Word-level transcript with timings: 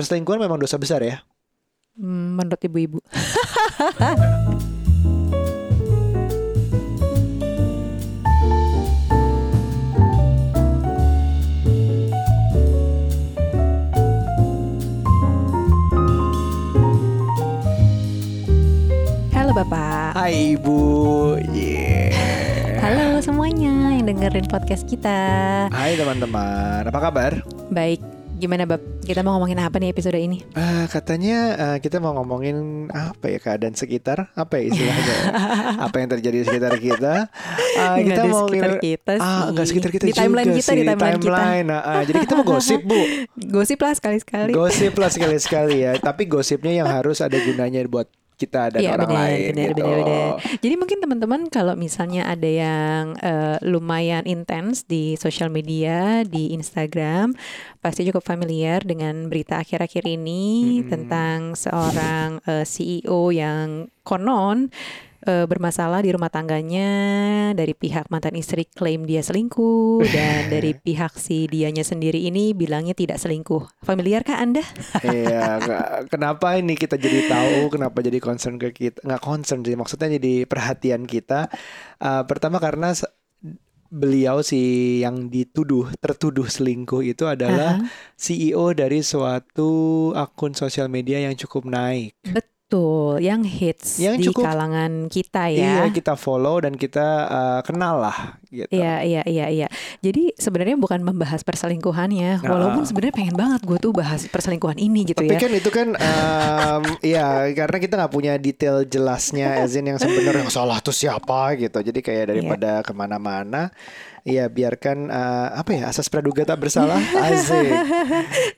perselingkuhan 0.00 0.40
memang 0.40 0.56
dosa 0.56 0.80
besar 0.80 1.04
ya. 1.04 1.20
Hmm, 2.00 2.40
menurut 2.40 2.56
ibu-ibu. 2.64 3.04
Halo 19.36 19.52
Bapak. 19.52 20.16
Hai 20.16 20.56
Ibu. 20.56 20.80
Yeah. 21.52 22.80
Halo 22.80 23.20
semuanya 23.20 23.92
yang 23.92 24.08
dengerin 24.08 24.48
podcast 24.48 24.88
kita. 24.88 25.68
Hai 25.68 26.00
teman-teman. 26.00 26.88
Apa 26.88 26.98
kabar? 27.10 27.44
Baik, 27.68 28.00
gimana 28.40 28.64
Bab? 28.64 28.80
Kita 29.00 29.20
mau 29.20 29.36
ngomongin 29.36 29.60
apa 29.60 29.76
nih 29.76 29.88
episode 29.88 30.16
ini? 30.16 30.40
Ah, 30.52 30.84
katanya 30.86 31.38
ah, 31.54 31.76
kita 31.76 31.96
mau 31.96 32.10
ngomongin 32.12 32.56
apa 32.88 33.28
ya 33.28 33.36
keadaan 33.36 33.72
sekitar? 33.72 34.32
Apa 34.32 34.56
ya 34.56 34.72
istilahnya? 34.72 35.16
apa 35.84 35.96
yang 35.96 36.08
terjadi 36.10 36.36
di 36.36 36.46
sekitar 36.46 36.74
kita? 36.74 37.14
Ah, 37.76 37.94
Nggak 37.94 38.06
kita 38.06 38.20
di 38.20 38.30
mau 38.30 38.40
sekitar 38.42 38.70
ngil- 38.70 38.82
kita 38.82 39.12
Ah, 39.12 39.20
sih. 39.20 39.44
enggak 39.46 39.66
sekitar 39.68 39.90
kita 39.90 40.04
Di 40.04 40.14
timeline 40.14 40.46
juga 40.46 40.56
kita, 40.56 40.66
sih, 40.66 40.74
di 40.74 40.84
timeline 40.84 41.14
kita. 41.14 41.36
timeline. 41.36 41.68
Ah, 41.70 41.80
ah. 41.84 42.00
jadi 42.02 42.18
kita 42.18 42.32
mau 42.34 42.46
gosip, 42.48 42.80
Bu. 42.82 43.00
Gosip 43.54 43.78
lah 43.78 43.92
sekali-sekali. 43.92 44.50
Gosip 44.50 44.94
lah 44.96 45.10
sekali-sekali 45.10 45.76
ya. 45.78 45.92
Tapi 45.94 46.22
gosipnya 46.24 46.72
yang 46.74 46.88
harus 46.88 47.20
ada 47.20 47.36
gunanya 47.36 47.84
buat 47.84 48.08
kita 48.40 48.72
dan 48.72 48.80
Iya 48.80 48.96
orang 48.96 49.10
benar, 49.12 49.20
lain 49.20 49.52
benar, 49.52 49.68
gitu. 49.68 49.84
benar, 49.84 49.98
benar. 50.00 50.30
Jadi 50.64 50.74
mungkin 50.80 50.98
teman-teman 51.04 51.40
kalau 51.52 51.74
misalnya 51.76 52.22
ada 52.24 52.48
yang 52.48 53.04
eh, 53.20 53.60
lumayan 53.68 54.24
intens 54.24 54.88
di 54.88 55.20
sosial 55.20 55.52
media, 55.52 56.24
di 56.24 56.56
Instagram, 56.56 57.36
pasti 57.84 58.08
cukup 58.08 58.24
familiar 58.24 58.80
dengan 58.80 59.28
berita 59.28 59.60
akhir-akhir 59.60 60.08
ini 60.08 60.80
Mm-mm. 60.80 60.88
tentang 60.88 61.38
seorang 61.52 62.40
eh, 62.48 62.64
CEO 62.64 63.28
yang 63.28 63.92
konon 64.00 64.72
eh, 65.26 65.44
bermasalah 65.44 66.00
di 66.04 66.10
rumah 66.12 66.32
tangganya 66.32 66.88
dari 67.56 67.72
pihak 67.76 68.08
mantan 68.08 68.36
istri 68.36 68.64
klaim 68.68 69.04
dia 69.04 69.20
selingkuh 69.20 70.04
dan 70.08 70.48
dari 70.54 70.72
pihak 70.76 71.16
si 71.16 71.48
dianya 71.50 71.84
sendiri 71.84 72.20
ini 72.20 72.52
bilangnya 72.56 72.92
tidak 72.96 73.20
selingkuh. 73.20 73.84
Familiar 73.84 74.24
kah 74.24 74.40
Anda? 74.40 74.64
Iya, 75.00 75.60
ke- 75.60 76.12
kenapa 76.12 76.56
ini 76.56 76.76
kita 76.76 77.00
jadi 77.00 77.24
tahu, 77.24 77.72
kenapa 77.72 78.00
jadi 78.04 78.18
concern 78.20 78.56
ke 78.60 78.72
kita? 78.72 79.04
Nggak 79.04 79.22
concern 79.22 79.60
sih, 79.64 79.76
maksudnya 79.76 80.08
jadi 80.16 80.44
perhatian 80.44 81.04
kita. 81.08 81.48
Uh, 82.00 82.24
pertama 82.24 82.60
karena 82.60 82.92
beliau 83.90 84.38
si 84.46 85.02
yang 85.02 85.26
dituduh, 85.28 85.90
tertuduh 85.98 86.46
selingkuh 86.46 87.02
itu 87.02 87.26
adalah 87.26 87.82
Aha. 87.82 87.90
CEO 88.14 88.70
dari 88.70 89.02
suatu 89.02 89.70
akun 90.14 90.54
sosial 90.54 90.86
media 90.86 91.18
yang 91.18 91.34
cukup 91.34 91.66
naik. 91.66 92.14
Betul, 92.22 92.59
yang 93.16 93.42
hits 93.42 93.98
Yang 93.98 94.14
di 94.16 94.24
cukup- 94.30 94.46
kalangan 94.46 94.92
kita 95.06 95.50
Iya, 95.50 95.82
ya. 95.82 95.90
kita 95.90 96.14
follow 96.14 96.62
dan 96.62 96.74
kita 96.74 97.06
uh, 97.26 97.60
kenal 97.60 97.98
lah 98.00 98.38
gitu. 98.50 98.70
Iya, 98.70 99.00
iya, 99.00 99.22
iya, 99.24 99.46
iya. 99.48 99.68
Jadi 100.02 100.34
sebenarnya 100.34 100.74
bukan 100.74 101.00
membahas 101.00 101.40
perselingkuhannya, 101.40 102.42
Nah. 102.42 102.50
walaupun 102.50 102.82
sebenarnya 102.82 103.14
pengen 103.14 103.36
banget 103.38 103.62
gue 103.62 103.78
tuh 103.78 103.94
bahas 103.94 104.26
perselingkuhan 104.26 104.76
ini 104.76 105.06
gitu 105.06 105.22
Tapi 105.22 105.34
ya. 105.34 105.40
kan 105.40 105.52
itu 105.54 105.70
kan 105.70 105.88
um, 106.10 106.82
ya 107.00 107.46
karena 107.54 107.76
kita 107.78 107.94
nggak 107.96 108.12
punya 108.12 108.32
detail 108.36 108.82
jelasnya 108.82 109.62
Ezin 109.62 109.86
yang 109.86 109.96
sebenarnya 109.96 110.44
yang 110.44 110.52
salah 110.52 110.82
tuh 110.82 110.92
siapa 110.92 111.54
gitu. 111.54 111.78
Jadi 111.78 112.00
kayak 112.00 112.24
daripada 112.28 112.82
ke 112.82 112.90
mana-mana 112.90 113.70
ya 114.20 114.52
biarkan 114.52 115.08
uh, 115.08 115.48
apa 115.56 115.70
ya 115.72 115.88
asas 115.88 116.12
praduga 116.12 116.44
tak 116.44 116.60
bersalah 116.60 117.00
Asik. 117.24 117.72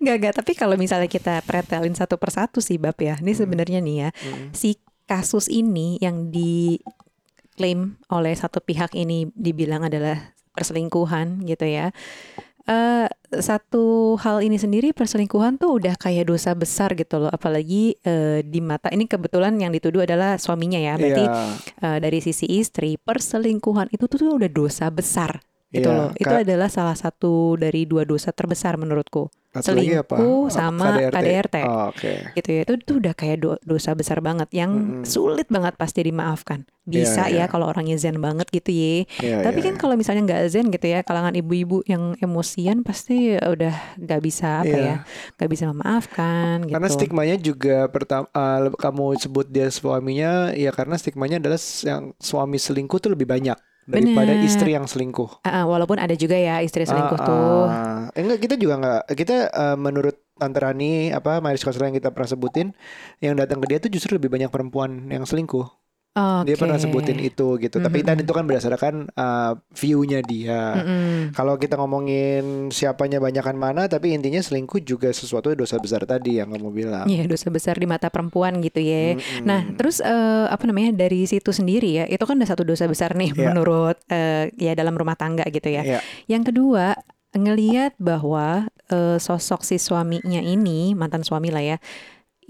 Enggak, 0.03 0.17
enggak. 0.19 0.35
Tapi 0.41 0.53
kalau 0.57 0.75
misalnya 0.75 1.07
kita 1.07 1.39
pretelin 1.45 1.95
satu 1.95 2.19
persatu 2.19 2.59
sih, 2.59 2.81
Bab 2.81 2.99
ya. 2.99 3.15
Ini 3.21 3.31
sebenarnya 3.31 3.79
nih 3.79 3.97
ya, 3.99 4.11
Mm. 4.13 4.51
si 4.55 4.75
kasus 5.05 5.47
ini 5.47 5.99
yang 6.01 6.31
diklaim 7.53 8.01
oleh 8.09 8.33
satu 8.33 8.65
pihak 8.65 8.97
ini 8.97 9.29
dibilang 9.37 9.85
adalah 9.85 10.33
perselingkuhan 10.57 11.45
gitu 11.45 11.69
ya. 11.69 11.93
Eh 12.63 13.07
satu 13.35 14.15
hal 14.23 14.39
ini 14.41 14.55
sendiri 14.55 14.95
perselingkuhan 14.95 15.59
tuh 15.59 15.83
udah 15.83 15.99
kayak 15.99 16.31
dosa 16.31 16.55
besar 16.55 16.95
gitu 16.95 17.19
loh, 17.19 17.31
apalagi 17.33 17.99
eh, 18.01 18.41
di 18.47 18.61
mata 18.63 18.87
ini 18.89 19.05
kebetulan 19.11 19.59
yang 19.59 19.75
dituduh 19.75 20.07
adalah 20.07 20.39
suaminya 20.39 20.79
ya, 20.79 20.95
berarti 20.95 21.25
Iya. 21.27 21.45
eh, 21.83 21.99
dari 21.99 22.19
sisi 22.23 22.47
istri 22.47 22.97
perselingkuhan 23.03 23.91
itu 23.91 24.07
tuh 24.07 24.39
udah 24.39 24.47
dosa 24.53 24.89
besar 24.95 25.43
gitu 25.73 25.89
Iya, 25.89 25.97
loh. 25.99 26.11
Itu 26.13 26.35
adalah 26.37 26.69
salah 26.69 26.95
satu 26.95 27.57
dari 27.57 27.89
dua 27.89 28.05
dosa 28.05 28.29
terbesar 28.31 28.77
menurutku 28.77 29.33
Satu 29.53 29.73
apa? 29.77 29.85
selingkuh 29.85 30.17
Oh, 30.17 30.49
sama 30.49 30.97
KDRT. 31.09 31.57
Oh, 31.65 31.93
Oke. 31.93 32.13
gitu 32.33 32.49
ya. 32.53 32.61
Itu 32.65 32.73
tuh 32.81 32.97
udah 33.01 33.13
kayak 33.13 33.37
do- 33.37 33.61
dosa 33.61 33.93
besar 33.93 34.21
banget 34.21 34.49
yang 34.53 34.73
Mm-mm. 34.73 35.05
sulit 35.05 35.49
banget 35.49 35.77
pasti 35.77 36.05
dimaafkan. 36.05 36.65
Bisa 36.83 37.29
Iya, 37.29 37.29
ya 37.29 37.37
iya. 37.37 37.45
kalau 37.47 37.69
orangnya 37.69 37.95
zen 37.95 38.17
banget 38.17 38.49
gitu 38.49 38.73
ya. 38.73 39.05
Iya, 39.21 39.37
Tapi 39.45 39.61
iya, 39.61 39.67
kan 39.69 39.75
kalau 39.77 39.95
misalnya 39.95 40.25
nggak 40.25 40.43
zen 40.49 40.67
gitu 40.69 40.87
ya, 40.89 41.01
kalangan 41.01 41.37
ibu-ibu 41.37 41.85
yang 41.85 42.17
emosian 42.19 42.81
pasti 42.81 43.37
udah 43.37 43.77
nggak 43.97 44.21
bisa 44.21 44.65
apa 44.65 44.73
Iya. 44.73 44.81
ya, 44.83 44.97
nggak 45.37 45.51
bisa 45.53 45.65
memaafkan 45.69 46.57
gitu. 46.65 46.73
Karena 46.73 46.89
stigmanya 46.89 47.37
juga 47.37 47.77
pertama 47.89 48.29
kamu 48.73 49.05
sebut 49.21 49.47
dia 49.47 49.69
suaminya 49.69 50.53
ya 50.53 50.73
karena 50.73 50.97
stigmanya 50.97 51.37
adalah 51.39 51.61
yang 51.85 52.17
suami 52.17 52.57
selingkuh 52.57 52.99
tuh 52.99 53.13
lebih 53.13 53.29
banyak 53.29 53.55
daripada 53.83 54.31
Bener. 54.33 54.47
istri 54.47 54.71
yang 54.73 54.87
selingkuh. 54.87 55.43
Ah, 55.43 55.63
ah, 55.63 55.65
walaupun 55.67 55.99
ada 55.99 56.15
juga 56.15 56.35
ya 56.35 56.63
istri 56.63 56.87
selingkuh 56.87 57.19
Ah, 57.19 57.27
tuh. 57.27 57.65
ah. 57.67 58.03
Eh, 58.15 58.23
enggak 58.23 58.39
kita 58.41 58.55
juga 58.55 58.75
enggak 58.79 59.01
kita 59.13 59.37
eh, 59.49 59.77
menurut 59.77 60.17
Tante 60.33 60.59
Rani 60.59 61.11
apa 61.11 61.39
marriage 61.39 61.63
counselor 61.63 61.91
yang 61.91 61.99
kita 61.99 62.11
pernah 62.11 62.29
sebutin 62.29 62.75
yang 63.19 63.35
datang 63.35 63.59
ke 63.59 63.67
dia 63.67 63.79
tuh 63.79 63.91
justru 63.91 64.19
lebih 64.19 64.31
banyak 64.31 64.49
perempuan 64.49 65.07
yang 65.07 65.23
selingkuh. 65.23 65.82
Dia 66.13 66.57
pernah 66.57 66.77
sebutin 66.77 67.17
itu 67.17 67.57
gitu. 67.57 67.77
Tapi 67.77 67.99
Mhm. 68.01 68.07
dan 68.07 68.17
itu 68.21 68.33
kan 68.33 68.45
berdasarkan 68.45 68.95
eh, 69.09 69.53
view-nya 69.73 70.21
dia. 70.21 70.77
Mm-mm. 70.77 71.33
Kalau 71.33 71.57
kita 71.57 71.77
ngomongin 71.77 72.69
siapanya 72.69 73.17
banyakan 73.17 73.57
mana, 73.57 73.89
tapi 73.89 74.13
intinya 74.13 74.37
selingkuh 74.39 74.81
juga 74.81 75.09
sesuatu 75.09 75.49
dosa 75.53 75.81
besar 75.81 76.05
tadi 76.05 76.37
yang 76.37 76.53
kamu 76.53 76.69
bilang. 76.69 77.07
Iya 77.09 77.25
dosa 77.25 77.49
besar 77.49 77.81
di 77.81 77.89
mata 77.89 78.13
perempuan 78.13 78.61
gitu 78.61 78.79
ya. 78.79 79.17
Mm-mm. 79.17 79.45
Nah, 79.45 79.65
terus 79.73 79.99
eh, 79.99 80.47
apa 80.47 80.65
namanya 80.65 80.93
dari 80.93 81.25
situ 81.25 81.49
sendiri 81.49 81.91
ya, 81.95 82.05
itu 82.05 82.21
kan 82.21 82.37
udah 82.37 82.49
satu 82.49 82.63
dosa 82.63 82.85
besar 82.85 83.17
nih 83.17 83.33
Iya. 83.33 83.49
menurut 83.49 83.97
eh, 84.07 84.53
ya 84.55 84.77
dalam 84.77 84.93
rumah 84.93 85.17
tangga 85.17 85.49
gitu 85.49 85.73
ya. 85.73 85.81
Iya. 85.81 85.99
Yang 86.29 86.53
kedua, 86.53 86.93
ngeliat 87.33 87.97
bahwa 87.97 88.69
eh, 88.93 89.17
sosok 89.17 89.65
si 89.65 89.81
suaminya 89.81 90.45
ini 90.45 90.93
mantan 90.93 91.25
suami 91.25 91.49
lah 91.49 91.65
ya, 91.65 91.77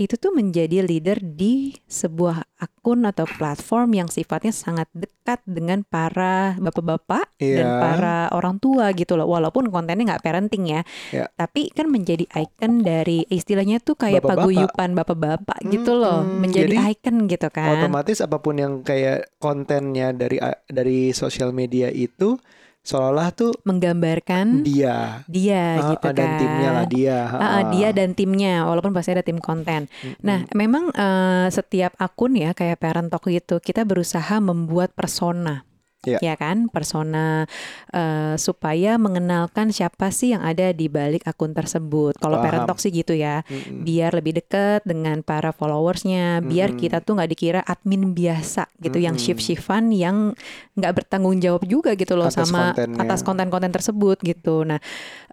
itu 0.04 0.18
tuh 0.18 0.30
menjadi 0.30 0.82
leader 0.82 1.18
di 1.18 1.72
sebuah 1.86 2.42
akun 2.58 3.06
atau 3.06 3.26
platform 3.26 3.94
yang 3.94 4.08
sifatnya 4.08 4.50
sangat 4.50 4.86
dekat 4.90 5.38
dengan 5.42 5.82
para 5.82 6.54
bapak-bapak 6.58 7.30
dan 7.38 7.66
Iya. 7.66 7.78
para 7.78 8.16
orang 8.30 8.58
tua 8.58 8.90
gitu 8.92 9.14
loh. 9.14 9.26
Walaupun 9.26 9.70
kontennya 9.70 10.14
nggak 10.14 10.22
parenting 10.22 10.64
ya, 10.68 10.80
Iya. 11.10 11.26
tapi 11.34 11.70
kan 11.70 11.86
menjadi 11.86 12.26
icon 12.28 12.82
dari 12.82 13.22
istilahnya 13.26 13.78
tuh 13.78 13.94
kayak 13.94 14.22
Bapak-bapak. 14.22 14.42
paguyupan 14.50 14.90
bapak-bapak 14.94 15.58
gitu 15.70 15.92
loh, 15.94 16.22
Mm-mm. 16.22 16.38
menjadi 16.38 16.74
Jadi, 16.74 16.90
icon 16.94 17.16
gitu 17.26 17.48
kan. 17.48 17.78
Otomatis 17.78 18.18
apa 18.18 18.38
pun 18.38 18.54
yang 18.56 18.82
kayak 18.82 19.30
kontennya 19.38 20.10
dari 20.10 20.38
dari 20.66 21.10
sosial 21.12 21.50
media 21.50 21.86
itu 21.88 22.38
seolah 22.82 23.30
tuh 23.30 23.54
Menggambarkan 23.62 24.66
dia 24.66 25.22
dia 25.24 25.78
Ah, 25.78 25.94
gitu 25.94 26.06
ah, 26.10 26.14
dan 26.14 26.28
kan. 26.28 26.38
timnya 26.38 26.68
lah 26.70 26.86
dia. 26.86 27.18
Ah, 27.30 27.42
Ah. 27.42 27.62
dia 27.70 27.88
dan 27.90 28.12
timnya, 28.12 28.66
walaupun 28.66 28.90
pasti 28.90 29.14
ada 29.14 29.22
tim 29.22 29.38
konten. 29.38 29.86
Mm-mm. 29.88 30.18
Nah, 30.20 30.44
memang 30.52 30.90
eh, 30.92 31.46
setiap 31.48 31.94
akun 31.96 32.34
ya 32.34 32.52
kayak 32.52 32.78
Parent 32.78 33.08
Talk 33.08 33.26
gitu, 33.26 33.58
kita 33.58 33.82
berusaha 33.82 34.38
membuat 34.38 34.92
persona. 34.92 35.62
Iya. 36.02 36.18
Ya 36.18 36.34
kan, 36.34 36.66
persona 36.66 37.46
eh, 37.94 38.34
supaya 38.34 38.98
mengenalkan 38.98 39.70
siapa 39.70 40.10
sih 40.10 40.34
yang 40.34 40.42
ada 40.42 40.74
di 40.74 40.90
balik 40.90 41.30
akun 41.30 41.54
tersebut. 41.54 42.18
Kalau 42.18 42.42
Parent. 42.42 42.66
Talk 42.66 42.82
sih 42.82 42.90
gitu 42.90 43.14
ya, 43.14 43.46
Mm-mm. 43.46 43.86
biar 43.86 44.10
lebih 44.10 44.42
dekat 44.42 44.82
dengan 44.82 45.22
para 45.22 45.54
followersnya, 45.54 46.42
biar 46.42 46.74
Mm-mm. 46.74 46.82
kita 46.82 46.98
tuh 47.06 47.18
nggak 47.18 47.30
dikira 47.30 47.60
admin 47.62 48.18
biasa 48.18 48.66
gitu, 48.82 48.98
yang 48.98 49.14
Mm-mm. 49.14 49.22
shift-shiftan, 49.30 49.94
yang 49.94 50.34
nggak 50.74 50.92
bertanggung 51.02 51.38
jawab 51.38 51.62
juga 51.70 51.94
gitu 51.94 52.18
loh 52.18 52.26
Atas 52.26 52.50
sama 52.50 52.74
kontennya. 52.74 52.98
atas 52.98 53.20
konten-konten 53.22 53.70
tersebut 53.70 54.18
gitu. 54.26 54.66
Nah, 54.66 54.82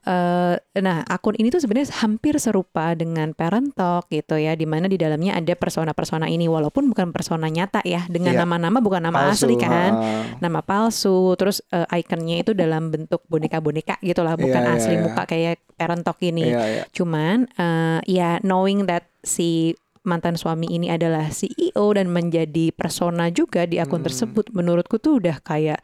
eh, 0.09 0.57
nah 0.81 1.05
akun 1.05 1.37
ini 1.37 1.53
tuh 1.53 1.61
sebenarnya 1.61 1.93
hampir 2.01 2.33
serupa 2.41 2.97
dengan 2.97 3.37
Parent 3.37 3.77
Talk 3.77 4.09
gitu 4.09 4.35
ya, 4.35 4.57
di 4.57 4.65
mana 4.65 4.89
di 4.89 4.97
dalamnya 4.97 5.37
ada 5.37 5.53
persona-persona 5.53 6.25
ini, 6.25 6.49
walaupun 6.49 6.89
bukan 6.89 7.13
persona 7.13 7.45
nyata 7.45 7.85
ya, 7.85 8.09
dengan 8.09 8.33
Iya. 8.33 8.41
nama-nama 8.41 8.81
bukan 8.81 9.05
nama 9.05 9.29
Palsu, 9.29 9.45
asli 9.45 9.55
kan 9.55 9.91
nama 10.39 10.65
palsu 10.65 11.37
terus 11.37 11.61
eh, 11.69 11.85
ikonnya 12.01 12.41
itu 12.41 12.57
dalam 12.57 12.89
bentuk 12.89 13.21
boneka-boneka 13.29 14.01
gitu 14.01 14.25
lah 14.25 14.33
bukan 14.33 14.57
Iya, 14.57 14.71
iya, 14.73 14.79
asli 14.81 14.95
iya. 14.97 15.03
muka 15.05 15.23
kayak 15.23 15.55
parent 15.77 16.01
talk 16.01 16.17
ini 16.19 16.49
Iya, 16.49 16.63
iya. 16.65 16.83
cuman 16.89 17.45
eh, 17.53 17.99
ya 18.09 18.29
knowing 18.41 18.89
that 18.89 19.05
si 19.21 19.77
mantan 19.99 20.39
suami 20.39 20.65
ini 20.65 20.87
adalah 20.89 21.27
CEO 21.29 21.85
dan 21.93 22.07
menjadi 22.09 22.71
persona 22.71 23.27
juga 23.29 23.67
di 23.67 23.77
akun 23.77 23.99
Hmm. 24.01 24.07
tersebut 24.09 24.49
menurutku 24.55 24.95
tuh 24.97 25.19
udah 25.19 25.37
kayak 25.43 25.83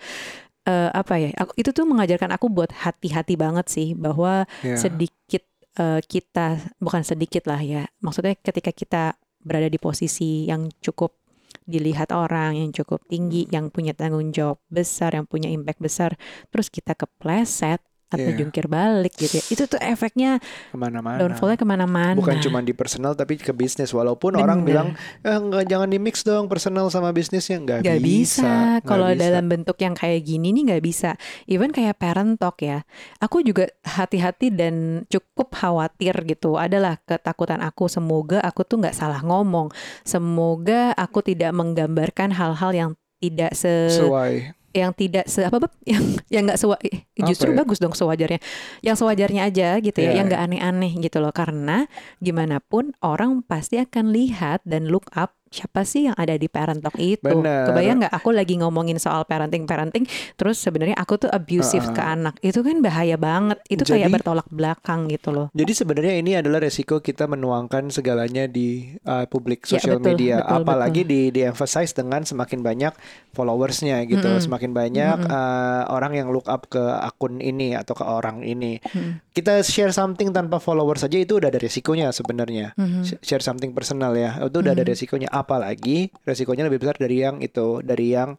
eh, 0.65 0.89
apa 0.91 1.13
ya 1.21 1.29
aku, 1.37 1.51
itu 1.57 1.69
tuh 1.71 1.85
mengajarkan 1.85 2.33
aku 2.33 2.49
buat 2.49 2.73
hati-hati 2.73 3.37
banget 3.37 3.65
sih 3.69 3.93
bahwa 3.93 4.49
Iya. 4.65 4.77
sedikit 4.77 5.43
eh, 5.77 6.01
kita 6.03 6.75
bukan 6.81 7.01
sedikit 7.05 7.45
lah 7.45 7.61
ya. 7.61 7.83
Maksudnya 8.01 8.35
ketika 8.39 8.71
kita 8.73 9.03
berada 9.45 9.69
di 9.69 9.77
posisi 9.77 10.49
yang 10.49 10.73
cukup 10.81 11.13
dilihat 11.65 12.13
orang 12.13 12.57
yang 12.61 12.69
cukup 12.69 13.01
tinggi, 13.09 13.49
yang 13.49 13.73
punya 13.73 13.93
tanggung 13.97 14.29
jawab 14.29 14.61
besar, 14.69 15.17
yang 15.17 15.25
punya 15.25 15.49
impact 15.49 15.81
besar, 15.81 16.13
terus 16.53 16.69
kita 16.69 16.93
kepleset 16.93 17.81
atau 18.15 18.25
Iya. 18.25 18.37
jungkir 18.37 18.65
balik 18.65 19.13
gitu 19.13 19.35
ya. 19.35 19.43
Itu 19.45 19.63
tuh 19.65 19.77
efeknya 19.77 20.39
Ke 20.39 20.75
mana-mana. 20.75 21.17
downfallnya 21.17 21.55
ke 21.55 21.67
mana-mana. 21.67 22.15
Bukan 22.15 22.39
cuma 22.39 22.59
di 22.59 22.71
personal 22.71 23.13
tapi 23.13 23.35
ke 23.35 23.51
bisnis. 23.51 23.91
Walaupun 23.91 24.35
orang 24.35 24.61
Bener. 24.61 24.67
bilang 24.67 24.87
eh 25.21 25.35
enggak 25.35 25.65
jangan 25.65 25.85
di 25.85 25.97
mix 25.97 26.21
dong 26.21 26.45
personal 26.45 26.87
sama 26.87 27.11
bisnisnya 27.11 27.57
nggak 27.57 27.79
Gak 27.81 27.99
bisa, 27.99 28.79
nggak 28.79 28.85
kalau 28.85 29.07
bisa. 29.09 29.21
dalam 29.21 29.45
bentuk 29.45 29.77
yang 29.77 29.93
kayak 29.93 30.21
gini 30.21 30.49
nih 30.51 30.63
nggak 30.67 30.81
bisa. 30.81 31.13
Even 31.45 31.69
kayak 31.69 31.95
parent 31.95 32.35
talk 32.35 32.57
ya, 32.57 32.81
aku 33.17 33.41
juga 33.41 33.67
hati-hati 33.83 34.49
dan 34.49 34.75
cukup 35.05 35.51
khawatir 35.51 36.15
gitu. 36.25 36.55
Adalah 36.55 36.97
ketakutan 37.03 37.59
aku 37.59 37.85
semoga 37.85 38.39
aku 38.39 38.63
tuh 38.63 38.79
nggak 38.79 38.95
salah 38.95 39.19
ngomong, 39.19 39.67
semoga 40.01 40.95
aku 40.95 41.19
tidak 41.19 41.51
menggambarkan 41.51 42.31
hal-hal 42.31 42.71
yang 42.71 42.91
tidak 43.17 43.51
se 43.51 43.91
sesuai. 43.91 44.54
Yang 44.75 44.91
tidak 44.91 45.25
se 45.25 45.39
apa 45.41 45.71
yang 45.87 46.03
yang 46.27 46.43
nggak 46.43 46.59
sewa 46.59 46.75
justru 47.23 47.49
Apa 47.49 47.55
ya? 47.55 47.59
bagus 47.63 47.79
dong 47.79 47.95
sewajarnya 47.95 48.39
yang 48.83 48.93
sewajarnya 48.93 49.41
aja 49.47 49.79
gitu 49.79 49.95
ya 49.95 50.11
Iya. 50.11 50.19
yang 50.19 50.25
nggak 50.27 50.43
aneh-aneh 50.43 50.91
gitu 50.99 51.23
loh 51.23 51.31
karena 51.31 51.87
gimana 52.19 52.59
pun 52.59 52.91
orang 52.99 53.39
pasti 53.39 53.79
akan 53.79 54.11
lihat 54.11 54.59
dan 54.67 54.91
look 54.91 55.07
up 55.15 55.31
siapa 55.55 55.81
sih 55.81 56.05
yang 56.05 56.15
ada 56.15 56.35
di 56.35 56.45
parent 56.45 56.77
talk 56.77 56.97
itu 56.97 57.23
Bener. 57.23 57.65
kebayang 57.65 57.97
nggak 58.01 58.13
aku 58.13 58.29
lagi 58.29 58.55
ngomongin 58.55 58.97
soal 58.97 59.23
parenting 59.23 59.63
parenting 59.63 60.03
terus 60.33 60.59
sebenarnya 60.59 60.95
aku 60.95 61.15
tuh 61.17 61.29
abusive 61.29 61.85
Uh-uh. 61.85 61.95
ke 61.95 62.03
anak 62.03 62.35
itu 62.41 62.59
kan 62.59 62.77
bahaya 62.79 63.15
banget 63.15 63.63
itu 63.65 63.81
kayak 63.81 64.05
Jadi- 64.05 64.15
bertolak 64.15 64.47
belakang 64.47 65.07
gitu 65.07 65.31
loh 65.31 65.47
Jadi 65.51 65.71
sebenarnya 65.71 66.13
ini 66.15 66.31
adalah 66.33 66.59
resiko 66.59 66.99
kita 66.99 67.25
menuangkan 67.25 67.87
segalanya 67.87 68.45
di 68.45 68.67
uh, 69.01 69.23
publik 69.25 69.63
Ya, 69.63 69.79
sosial 69.79 69.97
betul, 69.97 70.09
media, 70.11 70.35
betul, 70.39 70.55
apalagi 70.61 71.01
di 71.01 71.21
di 71.29 71.41
emphasize 71.41 71.91
dengan 71.91 72.21
semakin 72.21 72.59
banyak 72.59 72.93
followersnya 73.31 74.03
gitu, 74.05 74.25
Mm-mm. 74.25 74.41
semakin 74.41 74.71
banyak 74.71 75.17
Mm-mm. 75.21 75.31
uh, 75.31 75.83
orang 75.89 76.15
yang 76.15 76.27
look 76.29 76.45
up 76.45 76.65
ke 76.65 76.79
akun 76.79 77.39
ini 77.39 77.73
atau 77.73 77.93
ke 77.93 78.03
orang 78.03 78.41
ini. 78.41 78.79
Hmm. 78.85 79.19
Kita 79.29 79.59
share 79.59 79.91
something 79.91 80.31
tanpa 80.31 80.57
followers 80.57 81.01
saja 81.01 81.15
itu 81.15 81.35
udah 81.35 81.47
ada 81.47 81.57
resikonya 81.57 82.09
sebenarnya. 82.09 82.71
Sh- 83.01 83.19
Share 83.21 83.41
something 83.41 83.71
personal 83.71 84.13
ya, 84.13 84.39
itu 84.39 84.55
udah 84.55 84.71
ada 84.71 84.81
Mhm. 84.81 84.89
resikonya. 84.89 85.27
Apalagi 85.45 86.09
resikonya 86.25 86.65
lebih 86.65 86.81
besar 86.81 86.97
dari 86.97 87.21
yang 87.21 87.37
itu, 87.39 87.79
dari 87.85 88.17
yang 88.17 88.33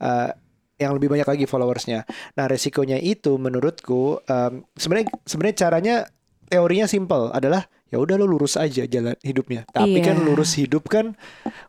uh, 0.00 0.30
yang 0.76 0.92
lebih 0.96 1.08
banyak 1.08 1.28
lagi 1.28 1.44
followersnya. 1.44 2.04
Nah, 2.36 2.44
resikonya 2.48 2.96
itu 2.96 3.36
menurutku 3.36 4.20
um, 4.24 4.52
sebenarnya 4.76 5.08
sebenarnya 5.24 5.56
caranya 5.56 5.96
teorinya 6.46 6.86
simple 6.86 7.32
adalah 7.32 7.64
ya 7.86 8.02
udah 8.02 8.18
lo 8.18 8.26
lurus 8.26 8.58
aja 8.58 8.82
jalan 8.84 9.14
hidupnya. 9.22 9.62
Tapi 9.70 10.02
Iya. 10.02 10.10
kan 10.10 10.16
lurus 10.20 10.58
hidup 10.58 10.90
kan 10.90 11.14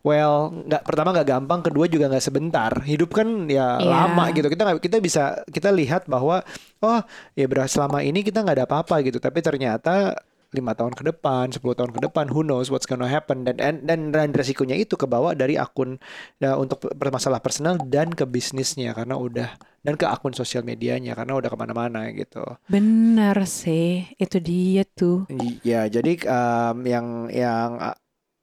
well 0.02 0.50
nggak 0.50 0.82
pertama 0.82 1.14
nggak 1.14 1.28
gampang, 1.30 1.60
kedua 1.62 1.86
juga 1.86 2.10
nggak 2.10 2.24
sebentar. 2.24 2.72
Hidup 2.84 3.14
kan 3.14 3.46
ya 3.46 3.78
Iya. 3.78 3.86
lama 3.86 4.24
gitu. 4.34 4.50
Kita 4.50 4.62
nggak 4.66 4.78
kita 4.82 4.96
bisa 4.98 5.22
kita 5.48 5.70
lihat 5.70 6.04
bahwa 6.10 6.42
oh 6.82 7.00
ya 7.32 7.46
beras 7.46 7.72
selama 7.72 8.02
ini 8.02 8.20
kita 8.20 8.42
nggak 8.42 8.56
ada 8.60 8.66
apa-apa 8.66 9.00
gitu. 9.06 9.18
Tapi 9.22 9.38
ternyata 9.40 10.18
lima 10.48 10.72
tahun 10.72 10.96
ke 10.96 11.04
depan, 11.12 11.52
10 11.52 11.76
tahun 11.76 11.92
ke 11.92 12.00
depan, 12.08 12.32
who 12.32 12.40
knows 12.40 12.72
what's 12.72 12.88
gonna 12.88 13.04
happen 13.08 13.44
dan 13.44 13.60
dan 13.60 13.74
dan, 13.84 14.00
dan 14.14 14.32
resikonya 14.32 14.80
itu 14.80 14.96
kebawa 14.96 15.36
dari 15.36 15.60
akun 15.60 16.00
ya, 16.40 16.56
untuk 16.56 16.80
permasalah 16.96 17.40
personal 17.44 17.76
dan 17.76 18.08
ke 18.12 18.24
bisnisnya 18.24 18.96
karena 18.96 19.20
udah 19.20 19.48
dan 19.84 19.94
ke 20.00 20.08
akun 20.08 20.32
sosial 20.32 20.64
medianya 20.64 21.12
karena 21.12 21.36
udah 21.36 21.48
ke 21.52 21.56
mana-mana 21.58 22.08
gitu. 22.16 22.42
benar 22.68 23.44
sih 23.44 24.08
itu 24.16 24.36
dia 24.40 24.84
tuh 24.88 25.28
Ya, 25.60 25.84
jadi 25.84 26.16
em, 26.24 26.76
yang 26.88 27.06
yang 27.28 27.70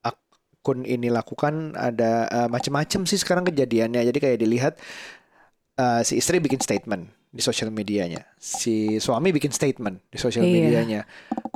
akun 0.06 0.86
ini 0.86 1.10
lakukan 1.10 1.74
ada 1.78 2.26
eh, 2.30 2.50
macam-macam 2.50 3.06
sih 3.10 3.18
sekarang 3.22 3.46
kejadiannya. 3.50 4.02
Jadi 4.06 4.18
kayak 4.22 4.38
dilihat 4.42 4.74
eh, 5.80 6.02
si 6.08 6.18
istri 6.20 6.38
bikin 6.42 6.62
statement 6.62 7.10
di 7.36 7.44
sosial 7.44 7.68
medianya, 7.68 8.24
si 8.40 8.96
suami 9.04 9.36
bikin 9.36 9.52
statement 9.52 10.00
di 10.08 10.16
sosial 10.16 10.48
Iya. 10.48 10.56
medianya, 10.56 11.02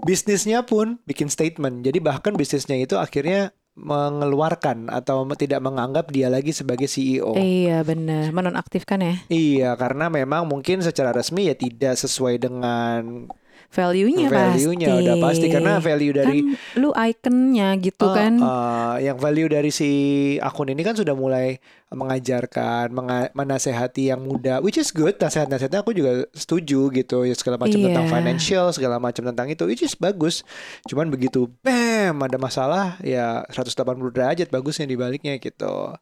bisnisnya 0.09 0.65
pun 0.65 0.97
bikin 1.06 1.29
statement. 1.29 1.85
Jadi 1.85 2.01
bahkan 2.01 2.33
bisnisnya 2.33 2.81
itu 2.81 2.97
akhirnya 2.97 3.53
mengeluarkan 3.79 4.89
atau 4.91 5.23
tidak 5.38 5.61
menganggap 5.63 6.09
dia 6.11 6.27
lagi 6.27 6.51
sebagai 6.51 6.89
CEO. 6.89 7.31
iya 7.39 7.79
benar 7.85 8.27
menonaktifkan 8.35 9.00
ya 9.00 9.15
Iya, 9.31 9.69
karena 9.79 10.11
memang 10.11 10.44
mungkin 10.51 10.83
secara 10.83 11.15
resmi 11.15 11.47
ya 11.47 11.56
tidak 11.56 11.95
sesuai 11.95 12.44
dengan 12.44 13.29
value-nya 13.69 14.27
value-nya 14.27 14.88
pasti 14.89 15.01
udah 15.06 15.16
pasti 15.21 15.45
karena 15.48 15.74
value 15.77 16.13
dari 16.13 16.39
kan 16.42 16.81
lu 16.81 16.89
ikonnya 16.89 17.68
gitu 17.77 18.06
Uh, 18.10 18.16
kan 18.18 18.33
uh, 18.42 18.95
yang 18.98 19.21
value 19.21 19.45
dari 19.45 19.69
si 19.69 19.89
akun 20.42 20.74
ini 20.74 20.81
kan 20.81 20.98
sudah 20.98 21.13
mulai 21.13 21.62
mengajarkan, 21.89 22.94
menga- 22.94 23.33
menasehati 23.33 24.13
yang 24.13 24.21
muda, 24.21 24.62
which 24.62 24.77
is 24.77 24.94
good. 24.94 25.18
Nasihat-nasihatnya 25.18 25.81
aku 25.81 25.98
juga 25.98 26.21
setuju 26.38 26.94
gitu, 26.94 27.25
ya 27.25 27.33
segala 27.33 27.57
macam 27.57 27.81
tentang 27.81 28.06
Iya. 28.06 28.13
financial, 28.13 28.66
segala 28.69 29.01
macam 29.01 29.25
tentang 29.25 29.50
itu, 29.50 29.66
which 29.66 29.81
is 29.81 29.98
bagus. 29.98 30.45
Cuman 30.86 31.10
begitu, 31.10 31.50
bam, 31.65 32.13
ada 32.22 32.38
masalah, 32.38 32.94
ya 33.01 33.42
180 33.50 34.13
derajat 34.13 34.54
bagusnya 34.54 34.86
dibaliknya 34.86 35.42
gitu. 35.42 35.98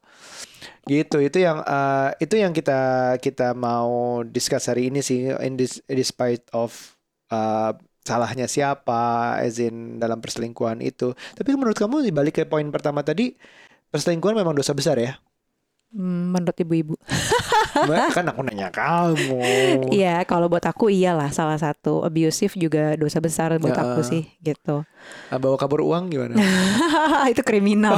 Gitu, 0.84 1.16
itu 1.20 1.38
yang 1.40 1.64
uh, 1.64 2.12
itu 2.20 2.36
yang 2.36 2.52
kita 2.52 2.80
kita 3.20 3.52
mau 3.52 4.20
discuss 4.24 4.68
hari 4.68 4.92
ini 4.92 5.00
sih, 5.00 5.32
in 5.40 5.56
this, 5.56 5.80
despite 5.88 6.44
of 6.52 6.96
uh, 7.28 7.72
salahnya 8.02 8.48
siapa, 8.48 9.36
as 9.36 9.60
in 9.60 9.96
dalam 9.96 10.18
perselingkuhan 10.18 10.80
itu. 10.80 11.12
Tapi 11.34 11.50
menurut 11.52 11.76
kamu 11.76 12.00
dibalik 12.02 12.40
ke 12.40 12.44
poin 12.44 12.64
pertama 12.72 13.04
tadi, 13.04 13.36
perselingkuhan 13.88 14.36
memang 14.36 14.56
dosa 14.56 14.72
besar 14.72 14.96
ya? 14.96 15.20
Hmm, 15.88 16.36
menurut 16.36 16.52
ibu-ibu 16.52 16.94
kan 18.12 18.28
aku 18.28 18.44
nanya 18.44 18.68
kamu. 18.68 19.40
Iya, 19.88 20.20
kalau 20.28 20.52
buat 20.52 20.60
aku 20.60 20.92
iyalah 20.92 21.32
salah 21.32 21.56
satu 21.56 22.04
abusive 22.04 22.52
juga 22.60 22.92
dosa 22.92 23.24
besar 23.24 23.56
buat 23.56 23.72
Ya. 23.72 23.80
aku 23.88 24.04
sih 24.04 24.28
gitu. 24.44 24.84
Ah, 25.32 25.40
Bawa 25.40 25.56
kabur 25.56 25.80
uang 25.80 26.12
gimana? 26.12 26.36
itu 27.32 27.40
kriminal. 27.40 27.96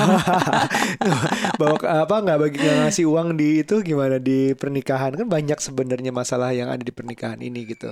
Bawa 1.59 2.07
apa 2.07 2.15
nggak 2.15 2.39
bagi 2.39 2.59
ngasih 2.63 3.11
uang 3.11 3.35
di 3.35 3.67
itu 3.67 3.83
gimana 3.83 4.23
di 4.23 4.55
pernikahan 4.55 5.17
kan 5.17 5.27
banyak 5.27 5.59
sebenarnya 5.59 6.15
masalah 6.15 6.55
yang 6.55 6.71
ada 6.71 6.87
di 6.87 6.93
pernikahan 6.95 7.43
ini 7.43 7.67
gitu. 7.67 7.91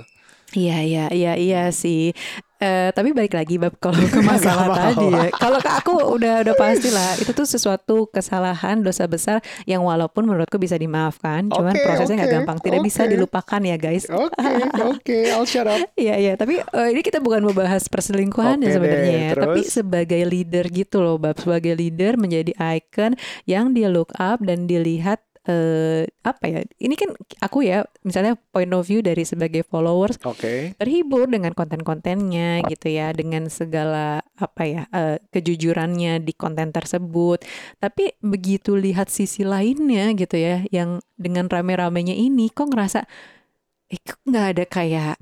Iya, 0.57 0.81
iya, 0.81 1.05
iya, 1.13 1.33
iya 1.37 1.63
sih. 1.69 2.17
Eh, 2.59 2.91
tapi 2.91 3.15
balik 3.15 3.39
lagi 3.39 3.55
bab 3.55 3.79
kalau 3.79 4.03
ke 4.11 4.19
masalah 4.19 4.67
tadi 4.75 5.07
ya. 5.07 5.31
Kalau 5.31 5.63
ke 5.63 5.71
aku 5.71 5.95
udah 6.19 6.43
udah 6.43 6.55
pasti 6.59 6.91
lah. 6.91 7.15
Itu 7.15 7.31
tuh 7.31 7.47
sesuatu 7.47 8.11
kesalahan, 8.11 8.83
dosa 8.83 9.07
besar 9.07 9.39
yang 9.63 9.87
walaupun 9.87 10.27
menurutku 10.27 10.59
bisa 10.59 10.75
dimaafkan, 10.75 11.47
cuman 11.55 11.71
Oke, 11.71 11.87
prosesnya 11.87 12.19
nggak 12.19 12.31
oke, 12.33 12.37
gampang. 12.43 12.59
Tidak 12.59 12.81
bisa 12.83 13.07
oke. 13.07 13.11
dilupakan 13.15 13.61
ya 13.63 13.77
guys. 13.79 14.11
Oke, 14.11 14.51
oke, 14.91 15.19
I'll 15.31 15.47
shut 15.47 15.71
up. 15.71 15.79
Iya 15.95 16.19
iya, 16.19 16.33
tapi 16.35 16.59
eh, 16.59 16.89
ini 16.91 17.01
kita 17.07 17.23
bukan 17.23 17.47
membahas 17.47 17.87
perselingkuhan 17.87 18.59
ya 18.59 18.67
Oke 18.67 18.75
sebenarnya 18.75 19.15
ya, 19.15 19.31
tapi 19.39 19.61
sebagai 19.63 20.23
leader 20.27 20.67
gitu 20.67 20.99
loh, 20.99 21.15
bab 21.15 21.39
sebagai 21.39 21.79
leader 21.79 22.19
menjadi 22.19 22.57
icon 22.59 23.15
yang 23.47 23.71
dia 23.71 23.87
look 23.87 24.11
up 24.19 24.43
dan 24.43 24.67
dilihat 24.67 25.23
eh 25.49 26.05
apa 26.23 26.45
ya? 26.45 26.61
Ini 26.77 26.95
kan 26.95 27.17
aku 27.41 27.65
ya, 27.65 27.89
misalnya 28.05 28.37
point 28.53 28.69
of 28.77 28.85
view 28.85 29.01
dari 29.01 29.25
sebagai 29.25 29.65
followers 29.65 30.21
Oke. 30.29 30.77
terhibur 30.77 31.25
dengan 31.25 31.57
konten-kontennya 31.57 32.69
gitu 32.69 32.93
ya, 32.93 33.17
dengan 33.17 33.49
segala 33.49 34.21
apa 34.37 34.63
ya 34.69 34.83
eh, 34.93 35.17
kejujurannya 35.33 36.21
di 36.21 36.33
konten 36.37 36.69
tersebut. 36.71 37.43
Tapi 37.81 38.21
begitu 38.21 38.77
lihat 38.77 39.09
sisi 39.09 39.43
lainnya 39.43 40.13
gitu 40.13 40.37
ya, 40.37 40.69
yang 40.69 41.01
dengan 41.17 41.49
rame-ramenya 41.49 42.13
ini, 42.13 42.53
kok 42.53 42.69
ngerasa 42.69 43.09
eh 43.89 44.01
nggak 44.05 44.47
ada 44.53 44.65
kayak 44.69 45.17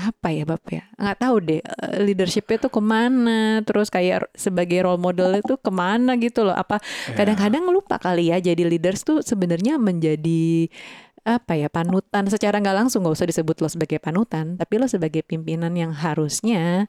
apa 0.00 0.32
ya 0.32 0.48
bab 0.48 0.64
ya? 0.66 0.88
Nggak 0.96 1.18
tahu 1.20 1.36
deh 1.44 1.60
eh, 1.60 1.98
leadershipnya 2.00 2.56
tuh 2.56 2.72
ke 2.72 2.80
mana 2.80 3.60
terus 3.62 3.92
kayak 3.92 4.32
sebagai 4.32 4.80
role 4.82 4.96
model 4.96 5.36
itu 5.36 5.60
ke 5.60 5.70
mana 5.70 6.16
gitu 6.16 6.48
loh. 6.48 6.56
Apa 6.56 6.80
Ya. 6.80 7.16
kadang-kadang 7.20 7.68
lupa 7.68 8.00
kali 8.00 8.32
ya 8.32 8.40
jadi 8.40 8.64
leaders 8.64 9.04
tuh 9.04 9.20
sebenarnya 9.20 9.76
menjadi 9.76 10.68
apa 11.20 11.52
ya 11.52 11.68
panutan. 11.68 12.24
Secara 12.26 12.58
nggak 12.58 12.76
langsung 12.86 13.04
nggak 13.04 13.16
usah 13.20 13.28
disebut 13.28 13.60
lo 13.60 13.68
sebagai 13.68 14.00
panutan 14.00 14.56
tapi 14.56 14.80
lo 14.80 14.88
sebagai 14.88 15.20
pimpinan 15.20 15.76
yang 15.76 15.92
harusnya 15.92 16.88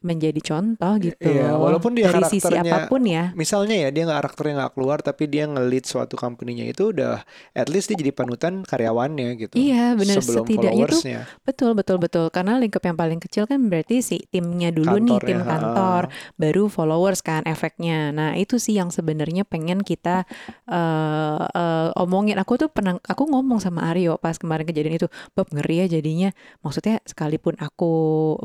menjadi 0.00 0.40
contoh 0.40 0.96
gitu 0.96 1.20
Iya, 1.20 1.60
walaupun 1.60 1.92
dia 1.92 2.08
dari 2.08 2.24
sisi 2.26 2.40
karakternya- 2.40 2.88
apa 2.88 2.88
pun 2.88 3.02
ya 3.04 3.24
Misalnya 3.36 3.76
ya 3.76 3.88
dia 3.92 4.08
nggak 4.08 4.18
karakternya 4.24 4.54
nggak 4.64 4.72
keluar 4.72 4.98
tapi 5.04 5.28
dia 5.28 5.44
nge-lead 5.44 5.84
suatu 5.84 6.16
company-nya 6.16 6.72
itu 6.72 6.92
udah 6.92 7.20
at 7.52 7.68
least 7.68 7.92
dia 7.92 8.00
jadi 8.00 8.12
panutan 8.12 8.64
karyawannya 8.64 9.28
gitu. 9.36 9.54
Iya, 9.60 9.92
benar. 9.94 10.24
Setidaknya 10.24 10.84
tuh. 10.88 11.02
Betul, 11.44 11.70
betul, 11.76 11.96
betul. 12.00 12.24
Karena 12.32 12.56
lingkup 12.56 12.80
yang 12.80 12.96
paling 12.96 13.20
kecil 13.20 13.44
kan 13.44 13.60
berarti 13.68 14.00
si 14.00 14.24
timnya 14.28 14.72
dulu 14.72 14.96
nih, 14.96 15.20
Kantornya, 15.20 15.28
tim 15.28 15.40
ha. 15.40 15.48
kantor, 15.48 16.02
baru 16.40 16.64
followers 16.72 17.20
kan 17.20 17.44
efeknya. 17.44 18.08
Nah 18.10 18.36
itu 18.40 18.56
sih 18.56 18.80
yang 18.80 18.88
sebenarnya 18.88 19.44
pengen 19.44 19.84
kita 19.84 20.24
eh 20.68 21.40
eh, 21.44 21.88
omongin. 22.00 22.40
Aku 22.40 22.56
tuh 22.56 22.72
pernah, 22.72 22.96
aku 23.04 23.28
ngomong 23.28 23.60
sama 23.60 23.90
Aryo 23.92 24.16
pas 24.16 24.36
kemarin 24.40 24.64
kejadian 24.64 24.96
itu, 24.96 25.08
Bob 25.36 25.50
ngeri 25.52 25.84
ya 25.84 26.00
jadinya. 26.00 26.30
Maksudnya 26.64 27.04
sekalipun 27.04 27.56
aku 27.60 27.92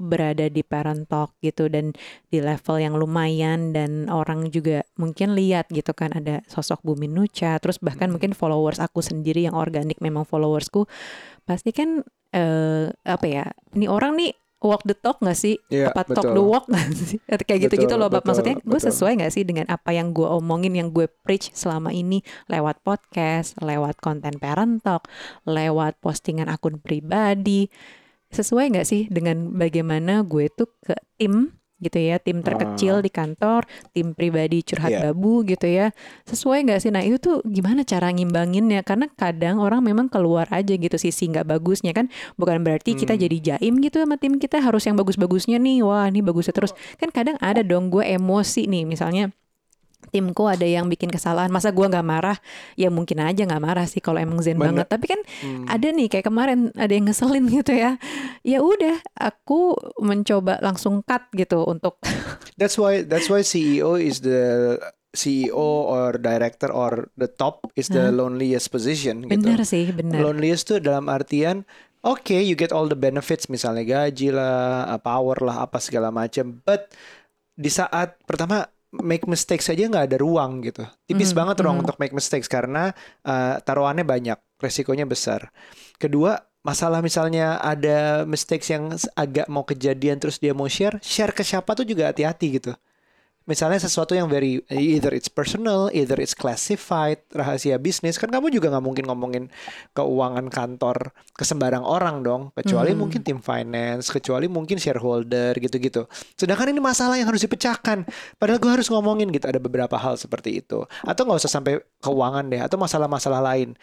berada 0.02 0.46
di 0.52 0.62
parent 0.66 1.08
talk 1.08 1.32
gitu 1.46 1.70
dan 1.70 1.94
di 2.28 2.42
level 2.42 2.82
yang 2.82 2.98
lumayan 2.98 3.70
dan 3.70 4.10
orang 4.10 4.50
juga 4.50 4.82
mungkin 4.96 5.38
lihat 5.38 5.70
gitu 5.70 5.94
kan 5.94 6.10
ada 6.12 6.42
sosok 6.46 6.82
Bumi 6.82 7.06
Nucha 7.06 7.62
terus 7.62 7.78
bahkan 7.78 8.10
Hmm. 8.10 8.18
mungkin 8.18 8.34
followers 8.34 8.82
aku 8.82 9.00
sendiri 9.00 9.46
yang 9.46 9.54
organik 9.54 10.02
memang 10.02 10.26
followersku 10.26 10.90
pasti 11.44 11.70
kan 11.70 12.02
eh, 12.32 12.90
apa 13.04 13.26
ya 13.26 13.46
ini 13.72 13.86
orang 13.86 14.14
nih 14.16 14.34
walk 14.60 14.82
the 14.82 14.98
talk 14.98 15.22
gak 15.22 15.38
sih 15.38 15.62
Iya, 15.70 15.94
apa 15.94 16.02
talk 16.08 16.26
betul. 16.26 16.34
the 16.34 16.42
walk 16.42 16.66
gak 16.66 16.90
sih 16.92 17.20
kayak 17.46 17.60
gitu-gitu 17.64 17.94
loh 17.96 18.10
Bab. 18.10 18.26
maksudnya 18.26 18.58
gue 18.58 18.80
sesuai 18.82 19.22
gak 19.22 19.30
sih 19.30 19.46
dengan 19.46 19.70
apa 19.70 19.94
yang 19.94 20.10
gue 20.10 20.26
omongin 20.26 20.74
yang 20.74 20.90
gue 20.90 21.06
preach 21.22 21.54
selama 21.54 21.94
ini 21.94 22.26
lewat 22.48 22.82
podcast 22.82 23.54
lewat 23.62 24.02
konten 24.02 24.36
parent 24.36 24.82
talk 24.82 25.06
lewat 25.46 26.02
postingan 26.02 26.50
akun 26.50 26.82
pribadi 26.82 27.70
sesuai 28.36 28.76
nggak 28.76 28.88
sih 28.88 29.08
dengan 29.08 29.56
bagaimana 29.56 30.22
gue 30.22 30.52
tuh 30.52 30.68
ke 30.84 30.92
tim 31.16 31.56
gitu 31.76 32.00
ya? 32.00 32.16
Tim 32.24 32.40
terkecil 32.40 33.00
Ah. 33.00 33.04
di 33.04 33.12
kantor 33.12 33.68
tim 33.92 34.16
pribadi 34.16 34.64
curhat 34.64 34.96
Iya. 34.96 35.12
babu 35.12 35.44
gitu 35.44 35.68
ya. 35.68 35.92
Sesuai 36.24 36.64
nggak 36.64 36.80
sih? 36.80 36.92
Nah 36.92 37.04
itu 37.04 37.20
tuh 37.20 37.44
gimana 37.44 37.84
cara 37.84 38.12
ngimbanginnya? 38.12 38.80
Karena 38.82 39.12
kadang 39.12 39.60
orang 39.60 39.84
memang 39.84 40.08
keluar 40.08 40.48
aja 40.52 40.72
gitu 40.72 40.96
sisi 40.96 41.28
nggak 41.28 41.44
bagusnya 41.46 41.92
kan. 41.92 42.08
Bukan 42.36 42.64
berarti 42.64 42.96
kita 42.96 43.16
Hmm. 43.16 43.22
jadi 43.28 43.38
jaim 43.60 43.84
gitu 43.84 44.00
sama 44.00 44.16
tim 44.16 44.40
kita 44.40 44.64
harus 44.64 44.88
yang 44.88 44.96
bagus-bagusnya 44.96 45.60
nih. 45.60 45.84
Wah 45.84 46.08
ini 46.08 46.24
bagusnya 46.24 46.56
terus. 46.56 46.72
Kan 46.96 47.12
kadang 47.12 47.36
ada 47.44 47.60
dong 47.60 47.92
gue 47.92 48.04
emosi 48.04 48.68
nih 48.68 48.88
misalnya 48.88 49.36
timku 50.10 50.46
ada 50.46 50.64
yang 50.64 50.86
bikin 50.86 51.10
kesalahan 51.10 51.50
masa 51.50 51.70
gua 51.70 51.88
nggak 51.88 52.06
marah 52.06 52.38
ya 52.76 52.90
mungkin 52.90 53.22
aja 53.22 53.46
nggak 53.46 53.64
marah 53.64 53.86
sih 53.86 54.00
kalau 54.00 54.18
emang 54.18 54.42
zen 54.42 54.58
Bener. 54.58 54.72
banget 54.72 54.88
tapi 54.90 55.06
kan 55.08 55.22
Hmm. 55.42 55.66
ada 55.68 55.88
nih 55.90 56.08
kayak 56.08 56.26
kemarin 56.26 56.60
ada 56.74 56.94
yang 56.94 57.06
ngeselin 57.06 57.46
gitu 57.50 57.74
ya 57.74 57.98
ya 58.42 58.60
udah 58.62 58.98
aku 59.14 59.76
mencoba 60.00 60.62
langsung 60.62 61.02
cut 61.02 61.28
gitu 61.34 61.66
untuk 61.66 61.98
That's 62.60 62.80
why 62.80 63.04
that's 63.04 63.28
why 63.28 63.44
CEO 63.44 64.00
is 64.00 64.24
the 64.24 64.80
CEO 65.12 65.88
or 65.88 66.16
director 66.16 66.72
or 66.72 67.08
the 67.16 67.28
top 67.28 67.68
is 67.76 67.88
the 67.88 68.12
loneliest 68.12 68.68
position 68.68 69.24
gitu. 69.24 69.32
bener 69.40 69.64
sih 69.64 69.92
bener 69.92 70.20
Loneliest 70.20 70.72
tuh 70.72 70.80
dalam 70.80 71.08
artian 71.08 71.64
oke 72.04 72.36
you 72.36 72.54
get 72.54 72.76
all 72.76 72.86
the 72.86 72.96
benefits 72.96 73.48
misalnya 73.48 73.82
gaji 73.82 74.30
lah, 74.30 74.92
power 75.02 75.42
lah, 75.42 75.66
apa 75.66 75.82
segala 75.82 76.14
macam. 76.14 76.62
But 76.62 76.94
di 77.56 77.72
saat 77.72 78.20
pertama 78.28 78.68
make 79.02 79.26
mistakes 79.28 79.68
aja 79.72 79.88
nggak 79.88 80.14
ada 80.14 80.18
ruang 80.20 80.64
gitu. 80.64 80.84
Tipis 81.08 81.32
Mhm, 81.32 81.38
banget 81.38 81.56
ruang 81.64 81.78
mhm. 81.80 81.84
untuk 81.88 81.98
make 82.00 82.16
mistakes 82.16 82.48
karena 82.48 82.92
uh, 83.26 83.60
taruhannya 83.64 84.04
banyak, 84.08 84.38
resikonya 84.62 85.04
besar. 85.08 85.52
Kedua, 85.98 86.38
masalah 86.66 87.00
misalnya 87.06 87.62
ada 87.62 88.26
mistakes 88.26 88.68
yang 88.74 88.94
agak 89.14 89.46
mau 89.48 89.64
kejadian 89.64 90.18
terus 90.18 90.42
dia 90.42 90.52
mau 90.58 90.66
share, 90.66 90.98
share 91.04 91.32
ke 91.32 91.46
siapa 91.46 91.78
tuh 91.78 91.86
juga 91.86 92.10
hati-hati 92.10 92.48
gitu. 92.60 92.72
Misalnya 93.46 93.78
sesuatu 93.78 94.18
yang 94.18 94.26
very 94.26 94.58
either 94.74 95.14
it's 95.14 95.30
personal, 95.30 95.94
either 95.94 96.18
it's 96.18 96.34
classified, 96.34 97.22
rahasia 97.30 97.78
bisnis, 97.78 98.18
kan 98.18 98.34
kamu 98.34 98.50
juga 98.50 98.74
nggak 98.74 98.82
mungkin 98.82 99.06
ngomongin 99.06 99.44
keuangan 99.94 100.50
kantor 100.50 101.14
ke 101.30 101.46
sembarang 101.46 101.86
orang 101.86 102.26
dong, 102.26 102.50
kecuali 102.58 102.98
Hmm. 102.98 103.06
mungkin 103.06 103.22
tim 103.22 103.38
finance, 103.46 104.10
kecuali 104.10 104.50
mungkin 104.50 104.82
shareholder 104.82 105.54
gitu-gitu. 105.62 106.10
Sedangkan 106.34 106.74
ini 106.74 106.82
masalah 106.82 107.22
yang 107.22 107.30
harus 107.30 107.46
dipecahkan. 107.46 108.10
Padahal 108.42 108.58
gue 108.58 108.72
harus 108.82 108.90
ngomongin 108.90 109.30
gitu, 109.30 109.46
ada 109.46 109.62
beberapa 109.62 109.94
hal 109.94 110.18
seperti 110.18 110.66
itu. 110.66 110.82
Atau 111.06 111.30
nggak 111.30 111.46
usah 111.46 111.62
sampai 111.62 111.86
keuangan 112.02 112.50
deh, 112.50 112.66
atau 112.66 112.82
masalah-masalah 112.82 113.46
lain. 113.46 113.78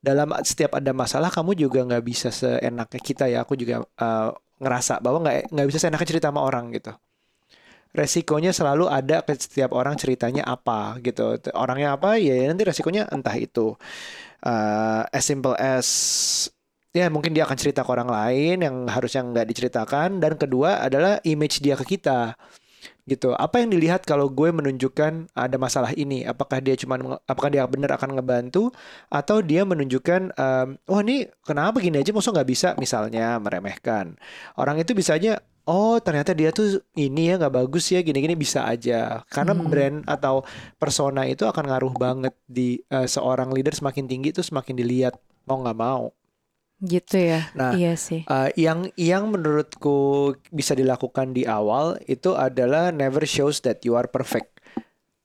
Dalam 0.00 0.32
setiap 0.40 0.80
ada 0.80 0.90
masalah, 0.96 1.28
kamu 1.28 1.52
juga 1.54 1.84
nggak 1.84 2.02
bisa 2.02 2.32
seenaknya 2.32 3.00
kita 3.04 3.24
ya. 3.28 3.44
Aku 3.44 3.60
juga 3.60 3.84
eh, 3.84 4.30
ngerasa 4.56 5.04
bahwa 5.04 5.20
nggak 5.20 5.52
nggak 5.52 5.66
bisa 5.68 5.78
seenaknya 5.84 6.08
cerita 6.08 6.26
sama 6.32 6.40
orang 6.48 6.72
gitu 6.72 6.96
resikonya 7.92 8.56
selalu 8.56 8.88
ada 8.88 9.20
ke 9.22 9.36
setiap 9.36 9.76
orang 9.76 9.94
ceritanya 10.00 10.42
apa 10.48 10.96
gitu. 11.04 11.36
Orangnya 11.52 11.96
apa 11.96 12.16
ya 12.16 12.48
nanti 12.48 12.64
resikonya 12.64 13.08
entah 13.12 13.36
itu 13.36 13.76
uh, 14.44 15.02
as 15.12 15.24
simple 15.24 15.54
as 15.56 15.88
ya 16.92 17.08
mungkin 17.08 17.32
dia 17.32 17.48
akan 17.48 17.56
cerita 17.56 17.84
ke 17.84 17.90
orang 17.92 18.08
lain 18.08 18.56
yang 18.64 18.76
harusnya 18.88 19.24
nggak 19.24 19.48
diceritakan 19.48 20.20
dan 20.20 20.36
kedua 20.36 20.84
adalah 20.84 21.20
image 21.24 21.64
dia 21.64 21.76
ke 21.76 21.96
kita 21.96 22.36
gitu. 23.02 23.34
Apa 23.34 23.58
yang 23.62 23.74
dilihat 23.74 24.06
kalau 24.06 24.30
gue 24.30 24.54
menunjukkan 24.54 25.34
ada 25.34 25.56
masalah 25.58 25.90
ini? 25.98 26.22
Apakah 26.22 26.62
dia 26.62 26.78
cuma 26.78 27.18
apakah 27.26 27.50
dia 27.50 27.66
benar 27.66 27.98
akan 27.98 28.18
ngebantu 28.18 28.70
atau 29.10 29.42
dia 29.42 29.66
menunjukkan 29.66 30.34
um, 30.38 30.68
wah 30.86 31.02
ini 31.02 31.26
kenapa 31.42 31.82
gini 31.82 31.98
aja 31.98 32.14
maksudnya 32.14 32.42
nggak 32.42 32.50
bisa 32.50 32.68
misalnya 32.78 33.38
meremehkan. 33.42 34.14
Orang 34.54 34.78
itu 34.78 34.94
bisa 34.94 35.18
aja 35.18 35.42
oh 35.68 35.94
ternyata 36.02 36.32
dia 36.38 36.50
tuh 36.58 36.66
ini 36.98 37.20
ya 37.30 37.34
nggak 37.40 37.54
bagus 37.58 37.84
ya 37.94 37.98
gini-gini 38.06 38.34
bisa 38.44 38.60
aja 38.72 39.22
karena 39.34 39.52
Hmm. 39.52 39.68
brand 39.70 39.96
atau 40.14 40.42
persona 40.80 41.20
itu 41.32 41.42
akan 41.50 41.64
ngaruh 41.70 41.94
banget 42.04 42.34
di 42.46 42.82
uh, 42.94 43.06
seorang 43.14 43.48
leader 43.54 43.74
semakin 43.74 44.04
tinggi 44.10 44.28
itu 44.34 44.42
semakin 44.42 44.74
dilihat 44.80 45.14
mau 45.48 45.58
nggak 45.62 45.78
mau. 45.78 46.04
gitu 46.92 47.16
ya 47.30 47.40
Nah, 47.58 47.72
iya 47.78 47.92
sih 48.06 48.22
Uh, 48.22 48.48
yang 48.54 48.86
yang 48.94 49.34
menurutku 49.34 50.30
bisa 50.54 50.78
dilakukan 50.78 51.34
di 51.34 51.42
awal 51.42 51.98
itu 52.06 52.38
adalah 52.38 52.94
never 52.94 53.26
shows 53.26 53.58
that 53.66 53.82
you 53.82 53.98
are 53.98 54.06
perfect. 54.06 54.62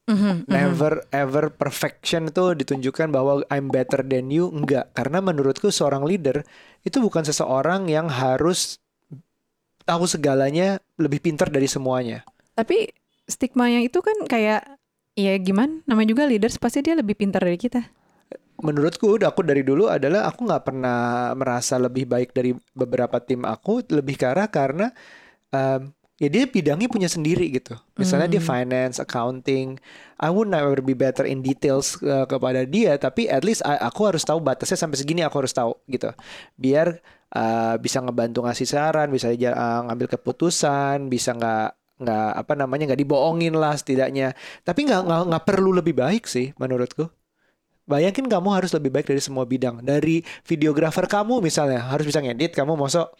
Mhm, 0.08 0.48
mhm. 0.48 0.48
Never 0.48 1.04
ever 1.12 1.52
perfection 1.52 2.32
itu 2.32 2.56
ditunjukkan 2.56 3.12
bahwa 3.12 3.44
I'm 3.52 3.68
better 3.68 4.00
than 4.00 4.32
you 4.32 4.48
enggak 4.48 4.96
karena 4.96 5.20
menurutku 5.20 5.68
seorang 5.68 6.08
leader 6.08 6.40
itu 6.80 6.96
bukan 7.04 7.22
seseorang 7.28 7.92
yang 7.92 8.08
harus 8.08 8.80
tahu 9.88 10.04
segalanya 10.04 10.76
lebih 11.00 11.24
pintar 11.24 11.48
dari 11.48 11.64
semuanya. 11.64 12.28
tapi 12.52 12.92
stigmanya 13.24 13.80
itu 13.80 14.04
kan 14.04 14.28
kayak 14.28 14.76
ya 15.16 15.32
gimana 15.40 15.80
namanya 15.88 16.12
juga 16.12 16.28
leaders 16.28 16.60
pasti 16.60 16.84
dia 16.84 16.92
lebih 16.92 17.16
pintar 17.16 17.40
dari 17.40 17.56
kita 17.56 17.88
Menurutku 18.58 19.14
udah 19.14 19.30
aku 19.30 19.46
dari 19.46 19.62
dulu 19.62 19.86
adalah 19.86 20.26
aku 20.26 20.42
nggak 20.42 20.64
pernah 20.66 21.30
merasa 21.38 21.78
lebih 21.78 22.10
baik 22.10 22.34
dari 22.34 22.58
beberapa 22.74 23.22
tim 23.22 23.46
aku 23.46 23.86
lebih 23.86 24.18
ke 24.18 24.26
arah 24.26 24.50
karena 24.50 24.90
um, 25.54 25.94
ya 26.18 26.26
dia 26.26 26.42
bidangnya 26.42 26.90
punya 26.90 27.06
sendiri 27.06 27.46
gitu. 27.54 27.78
Misalnya 27.94 28.26
dia 28.26 28.42
Hmm. 28.42 28.50
finance, 28.50 28.98
accounting, 28.98 29.78
I 30.18 30.34
would 30.34 30.50
never 30.50 30.74
be 30.82 30.98
better 30.98 31.22
in 31.22 31.38
details 31.38 32.02
uh, 32.02 32.26
kepada 32.26 32.66
dia, 32.66 32.98
tapi 32.98 33.30
at 33.30 33.46
least 33.46 33.62
I- 33.62 33.78
aku 33.78 34.10
harus 34.10 34.26
tahu 34.26 34.42
batasnya 34.42 34.74
sampai 34.74 34.98
segini 34.98 35.22
aku 35.22 35.38
harus 35.38 35.54
tahu 35.54 35.78
gitu. 35.86 36.10
Biar 36.58 36.98
uh, 37.34 37.74
bisa 37.80 37.98
ngebantu 38.00 38.44
ngasih 38.46 38.68
saran, 38.68 39.08
bisa 39.12 39.28
uh, 39.32 39.80
ngambil 39.88 40.06
keputusan, 40.16 41.10
bisa 41.10 41.34
nggak 41.36 41.68
nggak 41.98 42.30
apa 42.46 42.52
namanya 42.54 42.94
nggak 42.94 43.00
dibohongin 43.02 43.54
lah 43.58 43.74
setidaknya. 43.74 44.32
Tapi 44.62 44.86
nggak 44.86 45.02
nggak 45.02 45.22
nggak 45.34 45.44
perlu 45.44 45.74
lebih 45.74 45.98
baik 45.98 46.24
sih 46.30 46.54
menurutku. 46.56 47.10
Bayangin 47.88 48.28
kamu 48.28 48.52
harus 48.52 48.70
lebih 48.76 48.92
baik 48.92 49.08
dari 49.08 49.18
semua 49.18 49.48
bidang. 49.48 49.80
Dari 49.80 50.20
videografer 50.44 51.08
kamu 51.08 51.40
misalnya 51.40 51.88
harus 51.88 52.04
bisa 52.04 52.20
ngedit, 52.20 52.52
kamu 52.52 52.76
mosok 52.76 53.16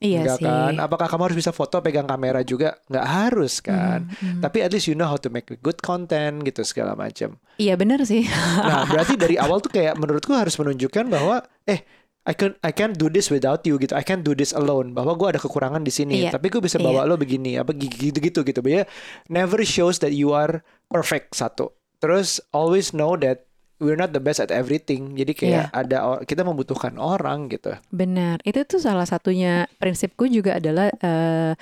iya 0.00 0.24
Enggak 0.24 0.40
sih 0.40 0.48
kan? 0.48 0.72
Apakah 0.80 1.06
kamu 1.12 1.22
harus 1.28 1.38
bisa 1.44 1.52
foto 1.52 1.76
pegang 1.84 2.08
kamera 2.08 2.40
juga? 2.40 2.80
Nggak 2.88 3.06
harus 3.06 3.60
kan. 3.60 4.08
Mhm, 4.08 4.16
mhm. 4.16 4.40
Tapi 4.40 4.58
at 4.64 4.72
least 4.72 4.88
you 4.88 4.96
know 4.96 5.04
how 5.04 5.20
to 5.20 5.28
make 5.28 5.52
good 5.60 5.78
content 5.84 6.40
gitu 6.42 6.64
segala 6.64 6.96
macam. 6.96 7.36
iya 7.60 7.76
benar 7.76 8.00
sih 8.08 8.24
Nah, 8.56 8.88
berarti 8.88 9.20
dari 9.20 9.36
awal 9.36 9.60
tuh 9.60 9.68
kayak 9.68 10.00
menurutku 10.00 10.32
harus 10.32 10.56
menunjukkan 10.56 11.04
bahwa 11.12 11.44
eh 11.68 11.84
I 12.28 12.36
can 12.36 12.52
I 12.60 12.70
can't 12.76 12.92
do 13.00 13.08
this 13.08 13.32
without 13.32 13.64
you 13.64 13.80
gitu. 13.80 13.96
I 13.96 14.04
can't 14.04 14.20
do 14.20 14.36
this 14.36 14.52
alone. 14.52 14.92
Bahwa 14.92 15.16
gue 15.16 15.36
ada 15.36 15.40
kekurangan 15.40 15.80
di 15.80 15.92
sini. 15.92 16.28
Iya, 16.28 16.36
Tapi 16.36 16.52
gue 16.52 16.60
bisa 16.60 16.76
bawa 16.76 17.08
lo 17.08 17.16
begini. 17.16 17.56
Apa 17.56 17.72
gitu-gitu 17.72 18.44
gitu. 18.44 18.60
But 18.60 18.86
never 19.32 19.64
shows 19.64 20.04
that 20.04 20.12
you 20.12 20.36
are 20.36 20.60
perfect 20.92 21.32
satu. 21.32 21.72
Terus 22.00 22.40
always 22.52 22.92
know 22.92 23.16
that 23.20 23.48
we're 23.80 23.96
not 23.96 24.12
the 24.12 24.20
best 24.20 24.38
at 24.38 24.52
everything. 24.52 25.16
Jadi 25.16 25.32
kayak 25.32 25.72
Iya. 25.72 25.72
ada 25.72 25.96
kita 26.28 26.44
membutuhkan 26.44 27.00
orang 27.00 27.48
gitu. 27.48 27.72
Benar, 27.88 28.44
itu 28.44 28.60
tuh 28.68 28.78
salah 28.78 29.08
satunya 29.08 29.64
prinsipku 29.80 30.28
juga 30.28 30.60
adalah 30.60 30.92
eh, 31.00 31.56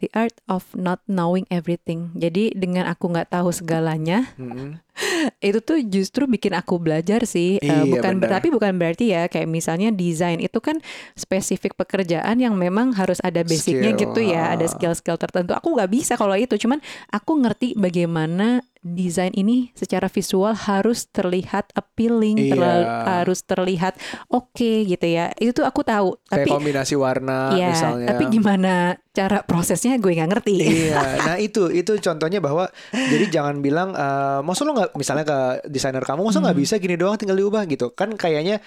the 0.00 0.08
art 0.10 0.34
of 0.48 0.64
not 0.72 1.04
knowing 1.06 1.44
everything. 1.52 2.10
Jadi 2.16 2.56
dengan 2.56 2.88
aku 2.88 3.12
nggak 3.12 3.30
tahu 3.30 3.52
segalanya, 3.52 4.32
Mm-mm. 4.34 4.80
itu 5.44 5.60
tuh 5.60 5.78
justru 5.86 6.24
bikin 6.24 6.56
aku 6.56 6.80
belajar 6.80 7.24
sih. 7.24 7.60
Eh, 7.60 7.68
Iya, 7.68 7.84
bukan 7.88 8.20
benar. 8.20 8.40
tapi 8.40 8.48
bukan 8.48 8.72
berarti 8.76 9.12
ya 9.12 9.28
kayak 9.28 9.48
misalnya 9.48 9.92
desain 9.92 10.40
itu 10.40 10.58
kan 10.58 10.80
spesifik 11.14 11.76
pekerjaan 11.76 12.40
yang 12.40 12.56
memang 12.56 12.96
harus 12.96 13.20
ada 13.20 13.44
basicnya 13.44 13.92
Skill, 13.92 14.00
gitu 14.08 14.20
ya, 14.24 14.56
ada 14.56 14.64
skill-skill 14.64 15.16
tertentu. 15.16 15.52
Aku 15.52 15.76
nggak 15.76 15.90
bisa 15.92 16.16
kalau 16.16 16.34
itu, 16.34 16.56
cuman 16.56 16.80
aku 17.08 17.32
ngerti 17.40 17.76
bagaimana 17.76 18.64
desain 18.80 19.28
ini 19.32 19.68
secara 19.72 20.08
visual 20.08 20.56
harus 20.56 21.04
terlihat 21.06 21.68
appealing, 21.72 22.40
Iya. 22.40 22.50
terla- 22.50 22.88
harus 23.20 23.44
terlihat 23.44 24.00
oke 24.26 24.88
gitu 24.88 25.04
ya. 25.04 25.36
Itu 25.36 25.60
tuh 25.60 25.66
aku 25.68 25.84
tahu, 25.84 26.16
Kayak 26.24 26.44
tapi 26.44 26.48
kombinasi 26.48 26.94
warna 26.96 27.52
Iya, 27.52 27.68
misalnya. 27.70 28.08
tapi 28.08 28.24
gimana 28.28 28.72
cara 29.10 29.44
prosesnya 29.44 30.00
gue 30.00 30.16
nggak 30.16 30.30
ngerti. 30.32 30.56
Iya, 30.88 30.96
nah 31.28 31.36
itu 31.36 31.68
itu 31.68 31.92
contohnya 32.00 32.40
bahwa 32.40 32.72
jadi 32.90 33.28
jangan 33.30 33.60
bilang, 33.60 33.92
eh 33.92 34.40
maksud 34.40 34.64
lo 34.64 34.72
nggak 34.72 34.96
misalnya 34.96 35.24
ke 35.24 35.38
desainer 35.68 36.00
kamu, 36.00 36.24
maksud 36.24 36.40
nggak 36.40 36.56
Hmm. 36.56 36.64
bisa 36.64 36.74
gini 36.76 36.96
doang 36.96 37.20
tinggal 37.20 37.36
diubah 37.36 37.68
gitu, 37.68 37.92
kan 37.92 38.16
kayaknya 38.16 38.64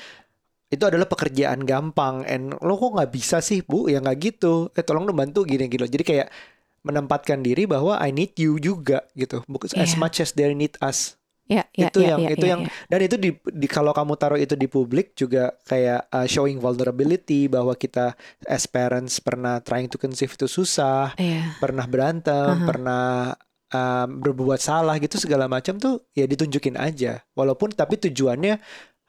itu 0.70 0.84
adalah 0.84 1.06
pekerjaan 1.06 1.62
gampang, 1.64 2.22
and 2.24 2.54
lo 2.56 2.74
kok 2.76 2.94
nggak 2.94 3.10
bisa 3.10 3.42
sih 3.42 3.62
bu, 3.62 3.90
ya 3.90 3.98
nggak 3.98 4.18
gitu, 4.20 4.70
eh 4.72 4.82
tolong 4.82 5.06
dong 5.06 5.14
bantu 5.16 5.42
gini 5.42 5.66
gitu, 5.66 5.86
jadi 5.86 6.02
kayak 6.04 6.28
menempatkan 6.84 7.40
diri 7.40 7.64
bahwa 7.64 7.98
I 7.98 8.12
need 8.12 8.36
you 8.36 8.60
juga 8.60 9.08
gitu. 9.16 9.42
Bukan 9.48 9.72
as 9.74 9.96
Iya. 9.96 10.00
much 10.00 10.18
as 10.20 10.36
they 10.36 10.52
need 10.52 10.76
us. 10.80 11.16
Ya, 11.44 11.68
ya, 11.76 11.92
itu 11.92 12.00
ya, 12.00 12.16
yang 12.16 12.20
ya, 12.24 12.30
itu 12.32 12.46
ya, 12.48 12.52
yang 12.56 12.62
ya. 12.64 12.72
dan 12.88 13.00
itu 13.04 13.16
di, 13.20 13.30
di 13.36 13.68
kalau 13.68 13.92
kamu 13.92 14.16
taruh 14.16 14.40
itu 14.40 14.56
di 14.56 14.64
publik 14.64 15.12
juga 15.12 15.52
kayak 15.68 16.08
uh, 16.08 16.24
showing 16.24 16.56
vulnerability 16.56 17.52
bahwa 17.52 17.76
kita 17.76 18.16
as 18.48 18.64
parents 18.64 19.20
pernah 19.20 19.60
trying 19.60 19.92
to 19.92 20.00
conceive 20.00 20.32
itu 20.32 20.48
susah, 20.48 21.12
Iya. 21.20 21.60
pernah 21.60 21.84
berantem, 21.84 22.48
Aha. 22.48 22.64
pernah 22.64 23.04
um, 23.76 24.08
berbuat 24.24 24.64
salah 24.64 24.96
gitu 25.04 25.20
segala 25.20 25.52
macam 25.52 25.76
tuh 25.76 26.08
ya 26.16 26.24
ditunjukin 26.24 26.80
aja. 26.80 27.20
Walaupun 27.36 27.76
tapi 27.76 28.00
tujuannya 28.00 28.64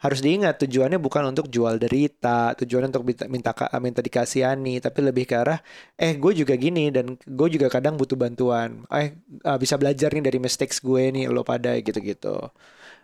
harus 0.05 0.21
diingat 0.21 0.61
tujuannya 0.61 1.01
bukan 1.01 1.33
untuk 1.33 1.49
jual 1.49 1.81
derita, 1.81 2.53
tujuannya 2.61 2.89
untuk 2.93 3.05
minta 3.09 3.25
minta, 3.25 3.51
minta 3.81 4.01
dikasihani, 4.05 4.77
tapi 4.85 5.01
lebih 5.01 5.25
ke 5.25 5.35
arah 5.41 5.59
eh 5.97 6.13
gue 6.21 6.33
juga 6.37 6.53
gini 6.61 6.93
dan 6.93 7.17
gue 7.17 7.49
juga 7.49 7.73
kadang 7.73 7.97
butuh 7.97 8.19
bantuan. 8.21 8.85
Eh 8.93 9.17
uh, 9.49 9.57
bisa 9.57 9.81
belajar 9.81 10.13
nih 10.13 10.25
dari 10.29 10.37
mistakes 10.37 10.85
gue 10.85 11.09
nih 11.09 11.25
lo 11.33 11.41
pada 11.41 11.73
gitu-gitu. 11.81 12.53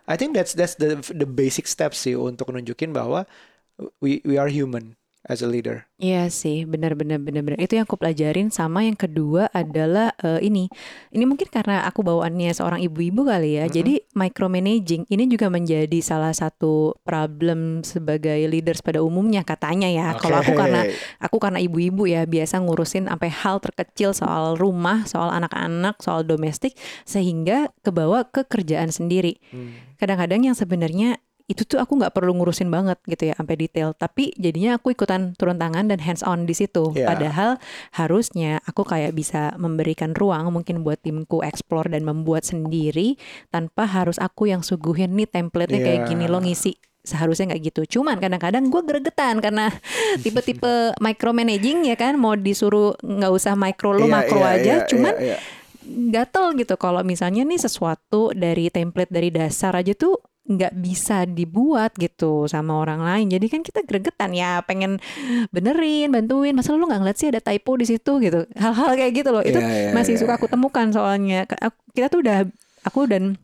I 0.05 0.13
think 0.13 0.37
that's 0.37 0.53
that's 0.53 0.77
the 0.77 1.01
the 1.09 1.25
basic 1.25 1.65
steps 1.65 2.05
sih 2.05 2.13
untuk 2.13 2.53
nunjukin 2.53 2.93
bahwa 2.93 3.25
we 3.97 4.21
we 4.21 4.37
are 4.37 4.49
human 4.49 4.93
as 5.25 5.45
a 5.45 5.49
leader. 5.49 5.85
Iya 6.01 6.33
sih, 6.33 6.65
benar-benar 6.65 7.21
benar-benar. 7.21 7.61
Itu 7.61 7.77
yang 7.77 7.85
aku 7.85 7.97
pelajarin 8.01 8.49
sama 8.49 8.81
yang 8.85 8.97
kedua 8.97 9.53
adalah 9.53 10.17
eh, 10.17 10.41
ini. 10.41 10.65
Ini 11.13 11.23
mungkin 11.29 11.45
karena 11.49 11.85
aku 11.85 12.01
bawaannya 12.01 12.49
seorang 12.57 12.81
ibu-ibu 12.81 13.21
kali 13.27 13.61
ya. 13.61 13.69
Mm-mm. 13.69 13.75
Jadi 13.77 13.93
micromanaging 14.17 15.05
ini 15.13 15.23
juga 15.29 15.53
menjadi 15.53 15.99
salah 16.01 16.33
satu 16.33 16.97
problem 17.05 17.85
sebagai 17.85 18.49
leaders 18.49 18.81
pada 18.81 19.05
umumnya 19.05 19.45
katanya 19.45 19.85
ya. 19.91 20.17
Kalau 20.17 20.41
aku 20.41 20.57
karena 20.57 20.89
aku 21.25 21.37
karena 21.37 21.61
ibu-ibu 21.61 22.09
ya 22.09 22.25
biasa 22.25 22.57
ngurusin 22.65 23.05
sampai 23.05 23.29
hal 23.29 23.61
terkecil 23.61 24.17
soal 24.17 24.57
rumah, 24.57 25.05
soal 25.05 25.29
anak-anak, 25.29 26.01
soal 26.01 26.25
domestik 26.25 26.73
sehingga 27.05 27.69
kebawa 27.85 28.25
ke 28.29 28.41
kerjaan 28.47 28.89
sendiri 28.89 29.37
Hmm. 29.51 29.75
kadang-kadang 29.99 30.47
yang 30.47 30.55
sebenarnya 30.55 31.19
itu 31.51 31.67
tuh 31.67 31.83
aku 31.83 31.99
nggak 31.99 32.15
perlu 32.15 32.31
ngurusin 32.31 32.71
banget 32.71 32.95
gitu 33.03 33.27
ya 33.27 33.35
sampai 33.35 33.59
detail 33.59 33.91
tapi 33.91 34.31
jadinya 34.39 34.79
aku 34.79 34.95
ikutan 34.95 35.35
turun 35.35 35.59
tangan 35.59 35.91
dan 35.91 35.99
hands 35.99 36.23
on 36.23 36.47
di 36.47 36.55
situ 36.55 36.95
Iya. 36.95 37.11
padahal 37.11 37.51
harusnya 37.91 38.63
aku 38.63 38.87
kayak 38.87 39.11
bisa 39.11 39.51
memberikan 39.59 40.15
ruang 40.15 40.47
mungkin 40.49 40.87
buat 40.87 41.03
timku 41.03 41.43
explore 41.43 41.91
dan 41.91 42.07
membuat 42.07 42.47
sendiri 42.47 43.19
tanpa 43.51 43.83
harus 43.83 44.15
aku 44.15 44.47
yang 44.47 44.63
suguhin 44.63 45.11
nih 45.13 45.27
template-nya 45.27 45.79
kayak 45.83 45.99
Iya. 46.03 46.09
gini 46.09 46.25
lo 46.25 46.39
ngisi 46.39 46.71
seharusnya 47.01 47.51
nggak 47.51 47.61
gitu 47.67 47.99
cuman 47.99 48.21
kadang-kadang 48.21 48.69
gue 48.69 48.81
gregetan 48.85 49.41
karena 49.41 49.73
tipe-tipe 50.23 50.93
micromanaging 51.01 51.83
ya 51.83 51.97
kan 51.97 52.15
mau 52.15 52.37
disuruh 52.37 52.93
nggak 53.01 53.31
usah 53.33 53.57
micro 53.57 53.91
lo 53.91 54.05
Iya, 54.05 54.13
makro 54.13 54.39
iya, 54.39 54.51
aja 54.55 54.73
iya, 54.77 54.87
cuman 54.87 55.13
iya, 55.17 55.35
iya. 55.35 55.37
gatel 56.13 56.53
gitu 56.55 56.77
kalau 56.77 57.01
misalnya 57.01 57.41
nih 57.41 57.57
sesuatu 57.57 58.31
dari 58.31 58.69
template 58.69 59.09
dari 59.09 59.33
dasar 59.33 59.73
aja 59.73 59.97
tuh 59.97 60.21
nggak 60.41 60.73
bisa 60.73 61.23
dibuat 61.29 61.93
gitu 61.95 62.49
sama 62.49 62.81
orang 62.81 62.99
lain. 62.99 63.29
Jadi 63.29 63.45
kan 63.47 63.61
kita 63.61 63.85
gregetan 63.85 64.33
ya 64.33 64.59
pengen 64.65 64.97
benerin 65.53 66.09
bantuin. 66.11 66.57
Masa 66.57 66.73
lu 66.73 66.89
nggak 66.89 67.01
ngeliat 67.01 67.17
sih 67.17 67.29
ada 67.29 67.39
typo 67.39 67.77
di 67.77 67.85
situ 67.85 68.17
gitu? 68.19 68.49
Hal-hal 68.57 68.97
kayak 68.97 69.13
gitu 69.21 69.29
loh. 69.29 69.45
Itu 69.45 69.61
Iya, 69.61 69.69
iya, 69.69 69.91
masih 69.93 70.17
iya. 70.17 70.21
suka 70.25 70.35
aku 70.41 70.49
temukan 70.49 70.89
soalnya. 70.89 71.45
Kita 71.93 72.09
tuh 72.09 72.25
udah 72.25 72.49
aku 72.83 73.05
dan 73.05 73.37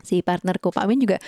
si 0.00 0.24
partnerku 0.24 0.72
Pak 0.72 0.88
Amin 0.88 1.04
juga 1.04 1.20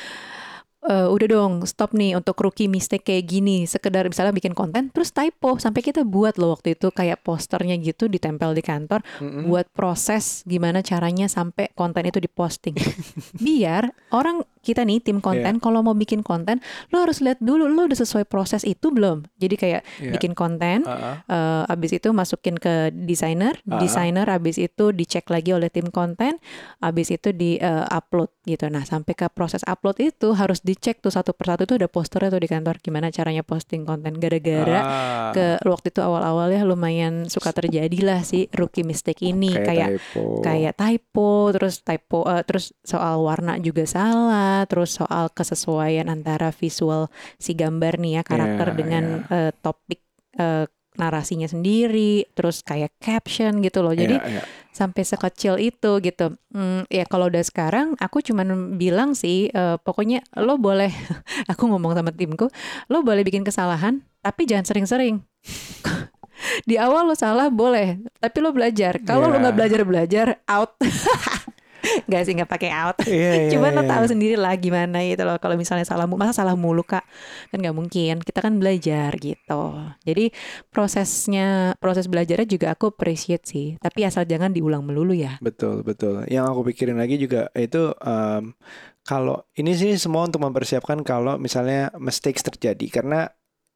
eh, 0.83 1.07
udah 1.07 1.29
dong 1.29 1.53
stop 1.69 1.95
nih 1.95 2.17
untuk 2.19 2.35
rookie 2.41 2.67
mistake 2.67 3.07
kayak 3.07 3.29
gini. 3.29 3.69
Sekedar 3.69 4.09
misalnya 4.09 4.35
bikin 4.35 4.57
konten 4.57 4.91
terus 4.91 5.13
typo. 5.13 5.61
Sampai 5.61 5.85
kita 5.85 6.03
buat 6.03 6.41
loh 6.41 6.57
waktu 6.57 6.75
itu 6.75 6.91
kayak 6.91 7.23
posternya 7.23 7.77
gitu 7.79 8.09
ditempel 8.11 8.57
di 8.57 8.65
kantor 8.65 9.05
Mm-mm. 9.21 9.47
buat 9.47 9.69
proses 9.71 10.43
gimana 10.49 10.81
caranya 10.83 11.29
sampai 11.31 11.71
konten 11.77 12.09
itu 12.09 12.19
diposting. 12.19 12.75
Biar 13.45 13.93
orang 14.11 14.43
kita 14.63 14.81
nih 14.81 14.99
tim 14.99 15.19
konten 15.19 15.59
kalau 15.59 15.83
mau 15.83 15.93
bikin 15.93 16.23
konten 16.23 16.63
lo 16.89 17.01
harus 17.01 17.19
lihat 17.19 17.37
dulu 17.39 17.67
lo 17.67 17.85
udah 17.85 17.99
sesuai 17.99 18.25
proses 18.25 18.63
itu 18.63 18.89
belum. 18.89 19.27
Jadi 19.37 19.55
kayak 19.57 19.83
Iya. 19.99 20.13
bikin 20.13 20.33
konten 20.33 20.83
Uh-uh. 20.83 21.19
eh, 21.25 21.65
abis 21.69 21.91
itu 21.93 22.09
masukin 22.11 22.55
ke 22.55 22.73
desainer, 22.93 23.59
Ah. 23.65 23.77
desainer 23.77 24.25
abis 24.25 24.57
itu 24.57 24.91
dicek 24.91 25.27
lagi 25.27 25.51
oleh 25.51 25.67
tim 25.67 25.89
konten, 25.89 26.39
abis 26.79 27.11
itu 27.11 27.31
di 27.31 27.59
eh, 27.59 27.85
upload 27.89 28.31
gitu. 28.43 28.67
Nah 28.67 28.83
sampai 28.83 29.13
ke 29.13 29.27
proses 29.29 29.63
upload 29.65 29.99
itu 29.99 30.31
harus 30.33 30.61
dicek 30.61 30.99
tuh 30.99 31.11
satu 31.11 31.33
persatu 31.33 31.65
tuh 31.65 31.77
ada 31.77 31.87
posternya 31.87 32.31
tuh 32.31 32.39
di 32.39 32.47
kantor 32.47 32.79
gimana 32.79 33.09
caranya 33.09 33.43
posting 33.43 33.83
konten. 33.83 34.15
Gara-gara 34.15 34.79
Ah, 34.79 35.31
ke 35.33 35.45
waktu 35.65 35.91
itu 35.91 36.01
awal-awalnya 36.01 36.63
lumayan 36.63 37.27
suka 37.27 37.51
terjadi 37.51 37.99
lah 38.01 38.23
sih 38.23 38.47
rookie 38.53 38.83
mistake 38.83 39.23
ini 39.23 39.51
kayak 39.51 39.99
typo. 39.99 40.39
kayak 40.41 40.75
typo 40.75 41.31
terus 41.51 41.81
typo 41.81 42.23
eh, 42.25 42.43
terus 42.43 42.71
soal 42.81 43.19
warna 43.21 43.59
juga 43.59 43.83
salah 43.85 44.52
terus 44.65 44.95
soal 44.95 45.29
kesesuaian 45.29 46.07
antara 46.07 46.49
visual 46.51 47.09
si 47.37 47.53
gambar 47.53 47.97
nih 47.97 48.13
ya 48.17 48.23
karakter 48.23 48.69
Iya, 48.69 48.77
dengan 48.77 49.05
eh, 49.27 49.51
topik 49.57 50.01
eh, 50.37 50.65
narasinya 50.93 51.49
sendiri 51.49 52.29
terus 52.31 52.61
kayak 52.61 52.93
caption 53.01 53.61
gitu 53.61 53.81
loh. 53.81 53.93
Jadi 53.93 54.13
Iya, 54.15 54.29
iya. 54.31 54.43
sampai 54.71 55.03
sekecil 55.03 55.57
itu 55.59 55.91
gitu. 55.99 56.37
Hmm, 56.53 56.85
ya 56.87 57.05
kalau 57.05 57.27
udah 57.27 57.41
sekarang 57.41 57.97
aku 57.97 58.21
cuman 58.21 58.49
bilang 58.77 59.13
sih 59.13 59.49
eh, 59.49 59.77
pokoknya 59.79 60.21
lo 60.37 60.57
boleh 60.59 60.93
aku 61.53 61.65
ngomong 61.65 61.97
sama 61.97 62.13
timku 62.13 62.53
lo 62.87 62.99
boleh 63.01 63.23
bikin 63.23 63.41
kesalahan 63.41 64.05
tapi 64.21 64.45
jangan 64.45 64.69
sering-sering. 64.69 65.25
Di 66.69 66.77
awal 66.77 67.07
lo 67.07 67.15
salah 67.15 67.49
boleh 67.49 67.97
tapi 68.19 68.39
lo 68.39 68.53
belajar. 68.53 69.01
Kalau 69.01 69.27
lo 69.27 69.33
Iya. 69.33 69.43
nggak 69.43 69.57
belajar 69.57 69.81
belajar 69.83 70.27
out 70.45 70.77
Gak 72.07 72.23
sih 72.25 72.33
nggak 72.39 72.51
pakai 72.51 72.71
out. 72.71 72.97
Iya, 73.05 73.31
iya, 73.47 73.51
Cuman 73.57 73.75
lo 73.75 73.83
iya. 73.85 73.91
tahu 73.99 74.05
sendiri 74.09 74.35
lah 74.39 74.55
gimana 74.57 75.03
gitu 75.03 75.23
loh. 75.27 75.37
Kalau 75.43 75.59
misalnya 75.59 75.87
salah 75.87 76.07
Masa 76.07 76.45
salah 76.45 76.55
mulu 76.55 76.87
kak? 76.87 77.03
Kan 77.51 77.59
nggak 77.59 77.77
mungkin. 77.77 78.23
Kita 78.23 78.39
kan 78.45 78.57
belajar 78.61 79.11
gitu. 79.19 79.63
Jadi 80.07 80.31
prosesnya 80.71 81.75
Proses 81.79 82.07
belajarnya 82.07 82.47
juga 82.47 82.67
aku 82.75 82.95
appreciate 82.95 83.45
sih. 83.45 83.77
Tapi 83.79 84.07
asal 84.07 84.25
jangan 84.25 84.51
diulang 84.55 84.83
melulu 84.87 85.13
ya. 85.13 85.39
Betul, 85.43 85.83
betul. 85.83 86.25
Yang 86.31 86.45
aku 86.55 86.61
pikirin 86.73 86.99
lagi 86.99 87.19
juga 87.19 87.51
itu 87.55 87.93
em, 88.03 88.55
kalau 89.03 89.43
ini 89.59 89.75
sih 89.75 89.99
semua 89.99 90.27
untuk 90.27 90.43
mempersiapkan 90.43 91.03
kalau 91.03 91.37
misalnya 91.39 91.91
mistakes 91.99 92.43
terjadi. 92.47 92.87
Karena 92.89 93.27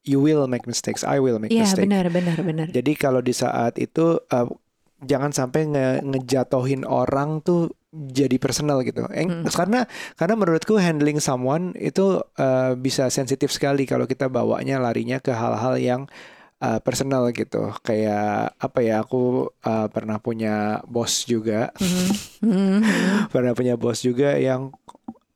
you 0.07 0.23
will 0.23 0.47
make 0.47 0.65
mistakes, 0.71 1.03
I 1.03 1.19
will 1.19 1.43
make 1.43 1.51
Iya 1.51 1.67
mistakes. 1.67 1.83
benar 1.83 2.07
benar 2.15 2.39
benar. 2.41 2.67
Jadi 2.71 2.93
kalau 2.95 3.19
di 3.19 3.35
saat 3.35 3.75
itu 3.83 4.23
eh, 4.23 4.47
jangan 5.01 5.31
sampai 5.31 5.67
nge- 5.67 6.01
ngejatohin 6.05 6.85
orang 6.85 7.41
tuh 7.41 7.69
jadi 7.93 8.37
personal 8.37 8.81
gitu. 8.81 9.05
Eng- 9.11 9.45
Mm. 9.45 9.49
Karena 9.49 9.81
karena 10.15 10.35
menurutku 10.35 10.77
handling 10.77 11.17
someone 11.19 11.73
itu 11.75 12.21
eh, 12.35 12.73
bisa 12.77 13.09
sensitif 13.09 13.49
sekali 13.51 13.85
kalau 13.85 14.05
kita 14.05 14.29
bawanya 14.29 14.77
larinya 14.77 15.17
ke 15.17 15.33
hal-hal 15.33 15.77
yang 15.77 16.03
eh, 16.57 16.81
personal 16.81 17.29
gitu. 17.33 17.73
Kayak 17.81 18.57
apa 18.57 18.79
ya? 18.81 19.05
Aku 19.05 19.49
eh, 19.61 19.89
pernah 19.93 20.17
punya 20.17 20.81
bos 20.85 21.25
juga, 21.25 21.73
Mhm. 21.77 22.09
Mhm. 22.45 22.77
pernah 23.35 23.53
punya 23.53 23.77
bos 23.77 24.01
juga 24.01 24.37
yang 24.37 24.73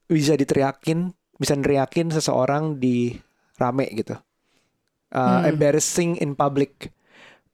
bisa 0.04 0.34
diteriakin, 0.34 1.12
bisa 1.36 1.54
neriakin 1.54 2.10
seseorang 2.10 2.76
di 2.76 3.14
rame 3.56 3.86
gitu. 3.92 4.16
Uh, 5.10 5.42
Hmm. 5.42 5.50
Embarrassing 5.50 6.18
in 6.18 6.34
public. 6.34 6.94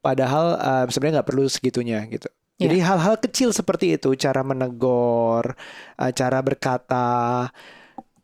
Padahal 0.06 0.46
uh, 0.62 0.84
sebenarnya 0.86 1.18
nggak 1.18 1.28
perlu 1.34 1.50
segitunya 1.50 2.06
gitu. 2.06 2.30
Ya. 2.56 2.70
Jadi 2.70 2.78
hal-hal 2.78 3.14
kecil 3.18 3.50
seperti 3.50 3.98
itu, 3.98 4.14
cara 4.14 4.46
menegur, 4.46 5.58
uh, 5.98 6.12
cara 6.14 6.38
berkata, 6.46 7.50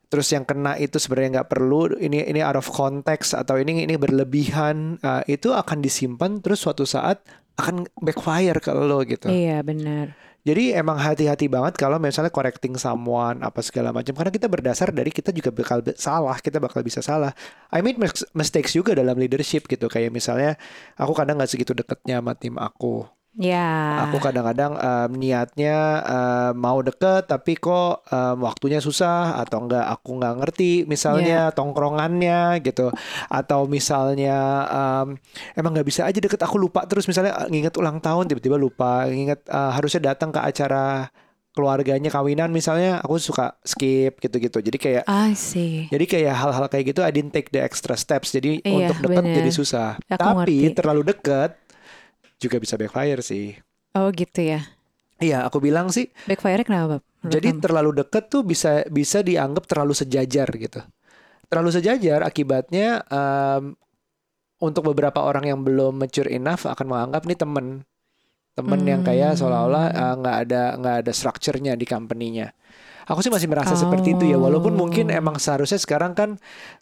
terus 0.07 0.31
yang 0.31 0.47
kena 0.47 0.79
itu 0.79 1.03
sebenarnya 1.03 1.42
nggak 1.42 1.51
perlu. 1.51 1.99
Ini 1.99 2.31
ini 2.31 2.38
out 2.38 2.62
of 2.62 2.71
context 2.71 3.35
atau 3.35 3.59
ini 3.59 3.83
ini 3.83 3.99
berlebihan, 3.99 5.03
uh, 5.03 5.27
itu 5.27 5.51
akan 5.51 5.83
disimpan 5.83 6.38
terus 6.38 6.62
suatu 6.62 6.87
saat 6.87 7.27
akan 7.59 7.90
backfire 7.99 8.62
ke 8.62 8.71
lo 8.71 9.03
gitu. 9.03 9.27
Iya 9.27 9.61
benar 9.66 10.14
Jadi 10.42 10.74
emang 10.74 10.98
hati-hati 10.98 11.46
banget 11.46 11.78
kalau 11.78 12.02
misalnya 12.02 12.35
correcting 12.35 12.74
someone 12.74 13.46
apa 13.46 13.62
segala 13.62 13.94
macam 13.94 14.11
karena 14.11 14.33
kita 14.35 14.50
berdasar 14.50 14.90
dari 14.90 15.14
kita 15.14 15.31
juga 15.31 15.55
bakal 15.55 15.78
salah, 15.94 16.35
kita 16.42 16.59
bakal 16.59 16.83
bisa 16.83 16.98
salah. 16.98 17.31
I 17.70 17.78
made 17.78 17.94
mis- 17.94 18.26
mistakes 18.35 18.74
juga 18.74 18.90
dalam 18.98 19.14
leadership 19.22 19.70
gitu 19.70 19.87
kayak 19.87 20.11
misalnya 20.11 20.59
aku 20.98 21.14
kadang 21.14 21.38
nggak 21.38 21.46
segitu 21.46 21.78
deketnya 21.78 22.18
sama 22.18 22.35
tim 22.35 22.59
aku. 22.59 23.07
Ya. 23.33 24.05
Aku 24.05 24.21
kadang-kadang 24.21 24.77
em, 24.77 25.11
niatnya 25.16 25.77
em, 26.01 26.53
mau 26.53 26.79
deket 26.81 27.25
tapi 27.25 27.57
kok 27.57 28.05
em, 28.07 28.37
waktunya 28.38 28.77
susah 28.77 29.40
atau 29.40 29.64
enggak 29.64 29.88
aku 29.88 30.21
nggak 30.21 30.35
ngerti 30.37 30.85
misalnya 30.85 31.49
tongkrongannya 31.51 32.61
gitu. 32.61 32.92
Atau 33.27 33.64
misalnya 33.64 34.37
em, 34.68 35.07
emang 35.55 35.73
nggak 35.73 35.88
bisa 35.88 36.05
aja 36.05 36.21
deket 36.21 36.45
aku 36.45 36.61
lupa 36.61 36.85
terus. 36.85 37.09
Misalnya 37.09 37.49
nginget 37.49 37.73
ulang 37.75 37.99
tahun 37.99 38.29
tiba-tiba 38.29 38.61
lupa. 38.61 39.09
Nginget 39.09 39.49
eh, 39.49 39.71
harusnya 39.73 40.12
datang 40.12 40.29
ke 40.29 40.38
acara 40.38 41.09
keluarganya 41.53 42.09
kawinan 42.09 42.49
misalnya 42.49 43.05
aku 43.05 43.21
suka 43.21 43.61
skip 43.61 44.16
gitu-gitu. 44.18 44.64
Jadi 44.64 44.79
kayak 44.81 45.05
I 45.05 45.37
see. 45.37 45.85
jadi 45.92 46.05
kayak 46.09 46.33
hal-hal 46.33 46.64
kayak 46.64 46.97
gitu 46.97 47.05
I 47.05 47.12
didn't 47.12 47.37
take 47.37 47.53
the 47.53 47.61
extra 47.61 47.92
steps. 47.92 48.33
Jadi 48.33 48.64
Iya, 48.64 48.88
untuk 48.88 49.05
deket 49.05 49.21
bener. 49.21 49.37
jadi 49.37 49.51
susah. 49.53 49.88
Aku 50.01 50.16
tapi 50.16 50.64
ngerti. 50.64 50.73
terlalu 50.73 51.03
deket 51.12 51.51
juga 52.42 52.59
bisa 52.59 52.74
backfire 52.74 53.22
sih 53.22 53.55
Oh 53.94 54.09
gitu 54.11 54.40
ya. 54.42 54.66
Iya, 55.22 55.46
aku 55.46 55.62
bilang 55.62 55.92
sih 55.94 56.11
Backfire 56.26 56.66
kenapa? 56.66 56.98
Bab? 56.98 57.31
Jadi 57.31 57.55
kamu? 57.55 57.62
terlalu 57.62 57.90
deket 58.02 58.24
tuh 58.26 58.42
bisa 58.42 58.83
bisa 58.90 59.22
dianggap 59.22 59.70
terlalu 59.70 59.94
sejajar 59.94 60.48
gitu. 60.50 60.83
Terlalu 61.46 61.70
sejajar 61.70 62.26
akibatnya 62.26 63.07
em, 63.07 63.78
untuk 64.59 64.90
beberapa 64.90 65.22
orang 65.22 65.46
yang 65.46 65.61
belum 65.62 65.94
mature 65.94 66.26
enough 66.26 66.66
akan 66.66 66.87
menganggap 66.88 67.22
nih 67.26 67.38
temen 67.38 67.66
temen 68.52 68.81
yang 68.85 69.00
kayak 69.00 69.37
seolah-olah 69.37 69.87
Hmm. 69.88 70.00
eh, 70.02 70.14
nggak 70.20 70.37
ada 70.48 70.62
nggak 70.76 70.96
ada 71.07 71.12
structure-nya 71.12 71.72
di 71.76 71.87
company-nya. 71.87 72.52
Aku 73.02 73.18
sih 73.18 73.35
masih 73.35 73.50
merasa 73.50 73.74
seperti 73.74 74.14
itu 74.14 74.24
ya, 74.24 74.38
walaupun 74.38 74.72
mungkin 74.72 75.11
Oh. 75.11 75.18
emang 75.18 75.37
seharusnya 75.37 75.76
sekarang 75.76 76.14
kan 76.14 76.31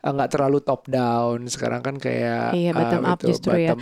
eh, 0.01 0.11
nggak 0.11 0.31
terlalu 0.31 0.63
top 0.63 0.87
down, 0.87 1.45
sekarang 1.47 1.81
kan 1.81 1.97
kayak 1.97 2.55
Iya, 2.55 2.71
bottom 2.73 3.03
up 3.05 3.19
itu, 3.19 3.35
justru 3.35 3.57
ya. 3.57 3.75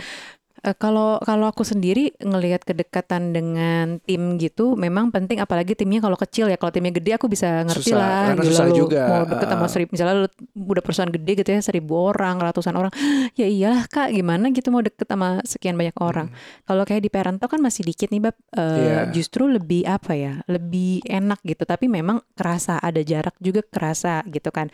Eh, 0.59 0.75
kalau 0.75 1.17
kalau 1.19 1.47
aku 1.47 1.63
sendiri 1.63 2.11
ngelihat 2.19 2.61
kedekatan 2.61 3.31
dengan 3.31 3.97
tim 4.01 4.35
gitu 4.35 4.75
memang 4.75 5.07
penting 5.07 5.39
apalagi 5.39 5.71
timnya 5.71 5.99
kalau 5.99 6.13
kecil 6.13 6.45
ya 6.45 6.55
kalau 6.55 6.67
timnya 6.69 6.91
gede 6.91 7.15
aku 7.15 7.25
bisa 7.25 7.63
ngerti 7.63 7.89
Susah, 7.89 7.95
lah 7.95 8.23
karena 8.29 8.43
susah 8.43 8.65
lu 8.65 8.75
juga. 8.77 9.01
mau 9.05 9.23
deket 9.23 9.47
sama 9.47 9.55
Uh-uh. 9.57 9.71
seribu 9.71 9.89
misalnya 9.89 10.15
lu 10.17 10.27
udah 10.65 10.83
perusahaan 10.83 11.07
gede 11.09 11.31
gitu 11.37 11.49
ya 11.49 11.61
seribu 11.61 11.93
orang 12.05 12.35
ratusan 12.37 12.73
orang 12.73 12.91
ya 13.39 13.47
iyalah 13.47 13.87
kak 13.87 14.11
gimana 14.11 14.49
gitu 14.49 14.67
mau 14.67 14.79
deket 14.79 15.05
sama 15.05 15.39
sekian 15.43 15.73
banyak 15.73 15.95
orang 15.97 16.27
kalau 16.63 16.83
kayak 16.83 17.01
di 17.01 17.09
Parento 17.09 17.45
kan 17.45 17.59
masih 17.59 17.83
dikit 17.83 18.09
nih 18.09 18.19
bab 18.21 18.35
Eh, 18.49 18.59
Hmm. 18.59 18.75
Iya. 18.75 18.99
justru 19.11 19.47
lebih 19.47 19.83
apa 19.83 20.11
ya 20.11 20.43
lebih 20.45 20.99
enak 21.03 21.39
gitu 21.41 21.63
tapi 21.63 21.87
memang 21.87 22.19
kerasa 22.33 22.77
ada 22.77 22.99
jarak 22.99 23.33
juga 23.37 23.63
kerasa 23.63 24.21
gitu 24.25 24.49
kan 24.49 24.67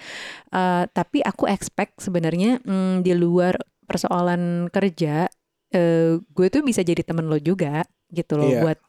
Eh, 0.49 0.83
tapi 0.89 1.21
aku 1.21 1.45
expect 1.45 1.99
sebenarnya 1.99 2.57
mm, 2.59 3.01
di 3.01 3.13
luar 3.13 3.53
persoalan 3.85 4.65
kerja 4.67 5.29
eh, 5.75 6.17
gue 6.17 6.47
tuh 6.47 6.63
bisa 6.63 6.81
jadi 6.81 7.03
temen 7.03 7.27
lo 7.27 7.35
juga 7.38 7.83
gitu 8.09 8.39
loh 8.39 8.47
Iya. 8.47 8.61
buat 8.63 8.79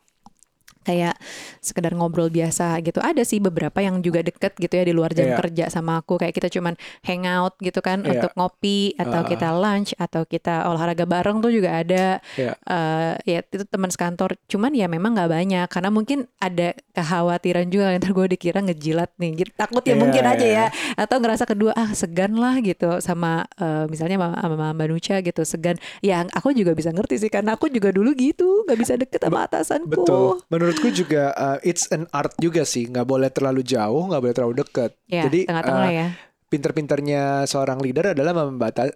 kayak 0.86 1.18
sekedar 1.58 1.90
ngobrol 1.92 2.30
biasa 2.30 2.78
gitu 2.80 3.02
ada 3.02 3.20
sih 3.20 3.36
beberapa 3.38 3.82
yang 3.82 3.98
juga 3.98 4.22
deket 4.22 4.54
gitu 4.54 4.70
ya 4.70 4.84
di 4.84 4.94
luar 4.94 5.10
jam 5.10 5.26
Iya. 5.26 5.36
kerja 5.36 5.64
sama 5.66 5.98
aku 5.98 6.14
kayak 6.16 6.30
kita 6.32 6.46
cuman 6.48 6.78
hangout 7.02 7.58
gitu 7.58 7.82
kan 7.82 8.00
Iya. 8.00 8.16
untuk 8.16 8.30
ngopi 8.32 8.94
atau 8.94 9.20
Ah. 9.20 9.26
kita 9.26 9.48
lunch 9.50 9.90
atau 9.96 10.22
kita 10.22 10.64
olahraga 10.64 11.02
bareng 11.02 11.42
tuh 11.42 11.50
juga 11.50 11.82
ada 11.82 12.22
Iya. 12.36 12.54
Eh, 12.56 13.12
ya 13.26 13.38
itu 13.42 13.64
teman 13.64 13.90
sekantor 13.90 14.38
cuman 14.46 14.70
ya 14.70 14.86
memang 14.86 15.12
nggak 15.12 15.30
banyak 15.32 15.66
karena 15.66 15.90
mungkin 15.90 16.18
ada 16.38 16.70
kekhawatiran 16.92 17.66
juga 17.66 17.90
ntar 17.96 18.12
gue 18.12 18.26
dikira 18.28 18.60
ngejilat 18.60 19.10
nih 19.16 19.30
gitu. 19.36 19.50
takut 19.56 19.82
ya 19.82 19.92
Iya, 19.92 19.98
mungkin 19.98 20.22
aja 20.22 20.46
iya. 20.46 20.64
ya 20.68 20.74
atau 20.96 21.16
ngerasa 21.16 21.44
kedua 21.44 21.72
ah 21.72 21.90
segan 21.90 22.36
lah 22.36 22.60
gitu 22.60 23.00
sama 23.00 23.48
eh, 23.56 23.84
misalnya 23.88 24.20
sama, 24.20 24.36
sama 24.36 24.66
Mbak 24.70 24.86
Nucha 24.86 25.16
gitu 25.18 25.42
segan 25.42 25.74
ya 25.98 26.22
aku 26.28 26.52
juga 26.52 26.70
bisa 26.70 26.92
ngerti 26.92 27.16
sih 27.18 27.30
karena 27.32 27.56
aku 27.56 27.66
juga 27.66 27.88
dulu 27.88 28.12
gitu 28.12 28.62
nggak 28.68 28.78
bisa 28.78 28.94
deket 28.94 29.18
sama 29.18 29.48
atasanku 29.48 29.88
Betul. 29.88 30.44
Menurutku 30.76 30.92
juga 30.92 31.32
uh, 31.32 31.58
it's 31.64 31.88
an 31.88 32.04
art 32.12 32.36
juga 32.36 32.68
sih. 32.68 32.84
Nggak 32.84 33.06
boleh 33.08 33.32
terlalu 33.32 33.64
jauh, 33.64 34.12
nggak 34.12 34.20
boleh 34.20 34.34
terlalu 34.36 34.54
dekat. 34.60 34.92
ya 35.08 35.24
Jadi 35.24 35.48
tengah-tengah 35.48 35.88
uh, 35.88 35.94
ya 35.96 36.08
pinter-pinternya 36.46 37.44
seorang 37.50 37.82
leader 37.82 38.14
adalah 38.14 38.46
membatasi 38.46 38.94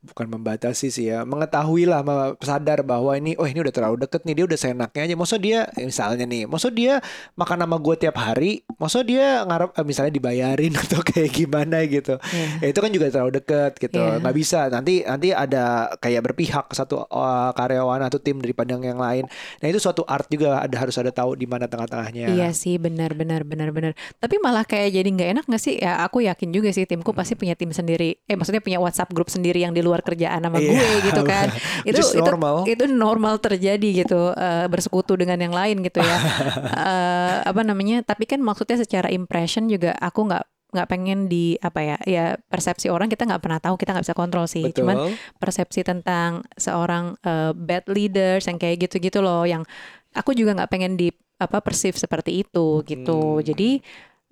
bukan 0.00 0.32
membatasi 0.32 0.88
sih 0.88 1.12
ya, 1.12 1.28
mengetahui 1.28 1.84
lah, 1.84 2.00
sadar 2.40 2.80
bahwa 2.80 3.12
ini, 3.12 3.36
oh 3.36 3.44
ini 3.44 3.60
udah 3.60 3.68
terlalu 3.68 3.96
deket 4.08 4.24
nih, 4.24 4.34
dia 4.40 4.44
udah 4.48 4.58
seenaknya 4.58 5.02
aja. 5.04 5.14
Maksud 5.14 5.40
dia, 5.44 5.58
eh, 5.76 5.84
misalnya 5.84 6.24
nih, 6.24 6.48
maksud 6.48 6.72
dia 6.72 7.04
makan 7.36 7.68
sama 7.68 7.76
gue 7.76 7.94
tiap 8.00 8.16
hari, 8.16 8.64
maksud 8.80 9.04
dia 9.04 9.44
ngarep 9.44 9.76
eh, 9.76 9.84
misalnya 9.84 10.12
dibayarin 10.16 10.72
atau 10.88 11.04
kayak 11.04 11.30
gimana 11.36 11.84
gitu. 11.84 12.16
Iya. 12.16 12.48
Ya, 12.64 12.66
itu 12.72 12.78
kan 12.80 12.90
juga 12.96 13.06
terlalu 13.12 13.32
deket 13.44 13.72
gitu, 13.76 14.00
nggak 14.00 14.34
bisa. 14.36 14.72
Nanti 14.72 15.04
nanti 15.04 15.28
ada 15.36 15.92
kayak 16.00 16.32
berpihak 16.32 16.72
ke 16.72 16.74
satu 16.74 17.04
uh, 17.04 17.52
karyawan 17.52 18.00
atau 18.08 18.16
tim 18.16 18.40
daripada 18.40 18.80
yang 18.80 18.96
lain. 18.96 19.28
Nah 19.60 19.66
itu 19.68 19.76
suatu 19.76 20.00
art 20.08 20.32
juga, 20.32 20.64
ada 20.64 20.76
harus 20.80 20.96
ada 20.96 21.12
tahu 21.12 21.36
di 21.36 21.44
mana 21.44 21.68
tengah-tengahnya. 21.68 22.32
Iya 22.32 22.56
sih 22.56 22.80
benar 22.80 23.12
benar 23.12 23.44
benar 23.44 23.68
benar. 23.68 23.92
Tapi 24.16 24.40
malah 24.40 24.64
kayak 24.64 24.96
jadi 24.96 25.08
nggak 25.12 25.30
enak 25.36 25.44
nggak 25.44 25.60
sih? 25.60 25.76
Ya 25.76 26.00
aku 26.00 26.24
yakin 26.24 26.48
juga 26.56 26.72
sih 26.72 26.88
timku 26.88 27.12
pasti 27.12 27.36
punya 27.36 27.52
tim 27.52 27.68
sendiri. 27.68 28.16
Eh 28.24 28.32
maksudnya 28.40 28.64
punya 28.64 28.80
WhatsApp 28.80 29.12
grup 29.12 29.28
sendiri 29.28 29.60
yang 29.60 29.76
di 29.76 29.84
luar 29.84 29.89
kerjaan 29.98 30.38
sama 30.38 30.62
Iya, 30.62 30.70
gue 30.70 31.10
gitu 31.10 31.22
kan. 31.26 31.50
itu 31.90 31.98
is 31.98 32.14
itu 32.14 32.22
normal. 32.22 32.62
itu 32.62 32.84
normal 32.86 33.34
terjadi 33.42 34.06
gitu 34.06 34.30
eh, 34.30 34.70
bersekutu 34.70 35.18
dengan 35.18 35.42
yang 35.42 35.50
lain 35.50 35.82
gitu 35.82 35.98
ya. 35.98 36.16
Eh, 36.70 37.36
apa 37.44 37.60
namanya? 37.60 38.06
Tapi 38.06 38.24
kan 38.24 38.38
maksudnya 38.38 38.78
secara 38.78 39.10
impression 39.10 39.66
juga 39.66 39.90
aku 39.98 40.30
nggak 40.30 40.44
nggak 40.70 40.86
pengen 40.86 41.26
di 41.26 41.58
apa 41.58 41.82
ya 41.82 41.96
ya 42.06 42.24
persepsi 42.46 42.86
orang 42.86 43.10
kita 43.10 43.26
nggak 43.26 43.42
pernah 43.42 43.58
tahu 43.58 43.74
kita 43.74 43.90
nggak 43.90 44.06
bisa 44.06 44.14
kontrol 44.14 44.46
sih 44.46 44.70
Betul. 44.70 44.86
cuman 44.86 44.96
persepsi 45.34 45.82
tentang 45.82 46.46
seorang 46.54 47.18
eh, 47.20 47.50
bad 47.50 47.90
leaders 47.90 48.46
yang 48.46 48.54
kayak 48.54 48.86
gitu-gitu 48.86 49.18
loh 49.18 49.42
yang 49.42 49.66
aku 50.14 50.30
juga 50.30 50.54
nggak 50.54 50.70
pengen 50.70 50.94
di 50.94 51.10
apa 51.42 51.58
persif 51.58 51.98
seperti 51.98 52.46
itu 52.46 52.86
gitu 52.86 53.18
Hmm. 53.18 53.42
jadi 53.42 53.82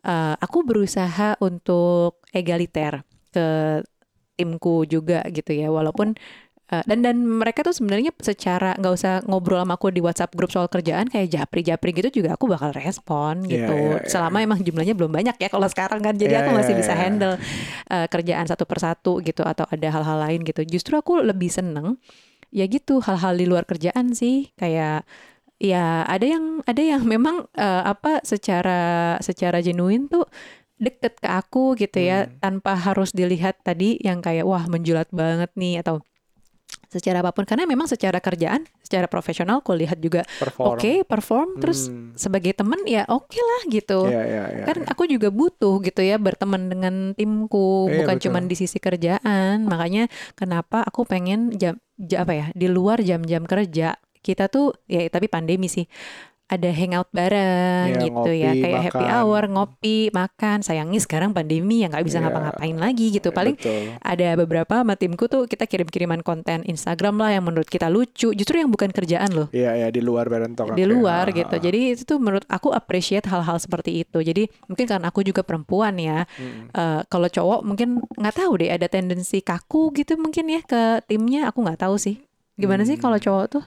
eh, 0.04 0.34
aku 0.38 0.62
berusaha 0.62 1.34
untuk 1.42 2.22
egaliter 2.30 3.02
ke 3.28 3.82
timku 4.38 4.86
juga 4.86 5.26
gitu 5.28 5.50
ya 5.50 5.66
walaupun 5.68 6.14
eh, 6.68 6.84
dan 6.86 7.02
dan 7.02 7.26
mereka 7.26 7.66
tuh 7.66 7.74
sebenarnya 7.74 8.14
secara 8.22 8.78
nggak 8.78 8.94
usah 8.94 9.14
ngobrol 9.26 9.58
sama 9.58 9.74
aku 9.74 9.90
di 9.90 9.98
WhatsApp 9.98 10.36
grup 10.38 10.54
soal 10.54 10.70
kerjaan 10.70 11.10
kayak 11.10 11.26
japri-japri 11.26 11.90
gitu 11.90 12.22
juga 12.22 12.38
aku 12.38 12.46
bakal 12.46 12.70
respon 12.70 13.42
Iya, 13.42 13.50
gitu 13.66 13.74
iya, 13.74 13.98
iya. 13.98 14.06
selama 14.06 14.38
emang 14.44 14.60
jumlahnya 14.62 14.94
belum 14.94 15.10
banyak 15.10 15.36
ya 15.42 15.48
kalau 15.50 15.66
sekarang 15.66 16.00
kan 16.04 16.14
jadi 16.14 16.38
Iya, 16.38 16.40
aku 16.46 16.50
masih 16.54 16.72
iya, 16.76 16.80
bisa 16.80 16.92
iya. 16.94 17.00
handle 17.02 17.34
eh, 17.90 18.06
kerjaan 18.06 18.46
satu 18.46 18.64
persatu 18.68 19.18
gitu 19.24 19.42
atau 19.42 19.66
ada 19.66 19.88
hal-hal 19.90 20.18
lain 20.22 20.40
gitu 20.46 20.62
justru 20.62 20.94
aku 20.94 21.18
lebih 21.24 21.48
seneng 21.50 21.98
ya 22.54 22.64
gitu 22.64 23.00
hal-hal 23.02 23.34
di 23.36 23.44
luar 23.44 23.64
kerjaan 23.68 24.12
sih 24.16 24.52
kayak 24.56 25.04
ya 25.58 26.06
ada 26.06 26.22
yang 26.22 26.62
ada 26.70 26.82
yang 26.84 27.02
memang 27.12 27.48
eh, 27.58 27.82
apa 27.84 28.22
secara 28.22 29.16
secara 29.18 29.58
genuine 29.58 30.06
tuh 30.06 30.24
deket 30.78 31.18
ke 31.18 31.28
aku 31.28 31.74
gitu 31.74 31.98
ya 31.98 32.24
Hmm. 32.24 32.38
tanpa 32.38 32.74
harus 32.74 33.10
dilihat 33.10 33.58
tadi 33.60 33.98
yang 33.98 34.18
kayak 34.18 34.42
wah 34.42 34.64
menjulat 34.64 35.10
banget 35.10 35.50
nih 35.52 35.78
atau 35.78 36.00
secara 36.88 37.20
apa 37.20 37.32
pun 37.32 37.44
karena 37.44 37.64
memang 37.64 37.84
secara 37.84 38.16
kerjaan 38.18 38.64
secara 38.80 39.04
profesional 39.06 39.60
aku 39.60 39.72
lihat 39.74 39.98
juga 39.98 40.24
Perform. 40.36 40.68
oke 40.74 40.92
perform 41.04 41.48
terus 41.58 41.88
Hmm. 41.88 42.12
sebagai 42.14 42.52
temen 42.54 42.80
ya 42.84 43.04
oke 43.06 43.36
lah 43.36 43.62
gitu 43.68 44.08
Iya, 44.08 44.22
iya, 44.22 44.44
iya, 44.52 44.64
kan 44.64 44.76
iya. 44.78 44.88
aku 44.88 45.04
juga 45.04 45.28
butuh 45.28 45.80
gitu 45.80 46.00
ya 46.00 46.16
berteman 46.16 46.68
dengan 46.68 46.94
timku 47.12 47.88
Iya, 47.88 47.96
bukan 47.98 48.16
betul. 48.16 48.24
cuman 48.28 48.42
di 48.46 48.56
sisi 48.56 48.78
kerjaan 48.78 49.64
makanya 49.64 50.08
kenapa 50.32 50.80
aku 50.80 51.04
pengen 51.04 51.52
jam, 51.52 51.76
ja- 51.98 52.22
apa 52.22 52.32
ya 52.32 52.46
di 52.52 52.68
luar 52.68 53.00
jam-jam 53.00 53.44
kerja 53.44 53.96
kita 54.18 54.48
tuh 54.48 54.72
ya 54.84 55.04
tapi 55.06 55.24
pandemi 55.26 55.66
sih 55.66 55.84
ada 56.48 56.70
hangout 56.70 57.08
bareng 57.10 57.86
Iya, 57.90 58.00
gitu 58.02 58.30
ya 58.30 58.50
ngopi, 58.50 58.62
kayak 58.62 58.80
happy 58.82 58.98
makan. 59.00 59.14
hour 59.14 59.42
ngopi 59.46 59.98
makan 60.10 60.58
sayangnya 60.60 60.96
sekarang 60.98 61.30
pandemi 61.30 61.80
ya 61.80 61.86
nggak 61.86 62.02
bisa 62.02 62.18
Iya. 62.18 62.24
ngapa-ngapain 62.24 62.74
lagi 62.74 63.06
gitu 63.10 63.28
paling 63.30 63.54
Betul. 63.54 63.94
ada 63.98 64.28
beberapa 64.34 64.74
sama 64.78 64.94
timku 64.94 65.26
tuh 65.26 65.44
kita 65.44 65.64
kirim-kiriman 65.64 66.20
konten 66.20 66.64
Instagram 66.64 67.16
lah 67.16 67.30
yang 67.30 67.44
menurut 67.44 67.66
kita 67.66 67.86
lucu 67.86 68.32
justru 68.32 68.56
yang 68.56 68.68
bukan 68.68 68.88
kerjaan 68.88 69.28
loh 69.30 69.48
Iya, 69.50 69.76
iya 69.76 69.88
di 69.88 70.00
luar 70.00 70.26
Berentok. 70.26 70.72
di 70.72 70.82
oke. 70.82 70.88
luar 70.88 71.24
Ah, 71.24 71.34
gitu. 71.34 71.56
Jadi 71.60 71.80
itu 71.90 72.02
tuh 72.04 72.18
menurut 72.18 72.44
aku 72.46 72.70
appreciate 72.70 73.24
hal-hal 73.24 73.56
seperti 73.56 74.00
itu. 74.00 74.18
Jadi 74.18 74.48
mungkin 74.64 74.84
karena 74.84 75.06
aku 75.06 75.20
juga 75.20 75.42
perempuan 75.42 75.94
ya. 75.94 76.24
Mm-mm. 76.30 76.70
eh, 76.70 77.00
kalau 77.06 77.28
cowok 77.28 77.60
mungkin 77.60 77.88
nggak 78.10 78.34
tahu 78.34 78.52
deh 78.56 78.70
ada 78.70 78.86
tendensi 78.86 79.38
kaku 79.38 79.92
gitu 79.92 80.16
mungkin 80.16 80.48
ya 80.48 80.60
ke 80.62 80.82
timnya. 81.04 81.46
Aku 81.46 81.60
nggak 81.60 81.80
tahu 81.80 81.96
sih. 81.96 82.16
Gimana 82.54 82.82
sih 82.82 82.96
Hmm. 82.96 83.04
kalau 83.04 83.18
cowok 83.18 83.46
tuh? 83.50 83.64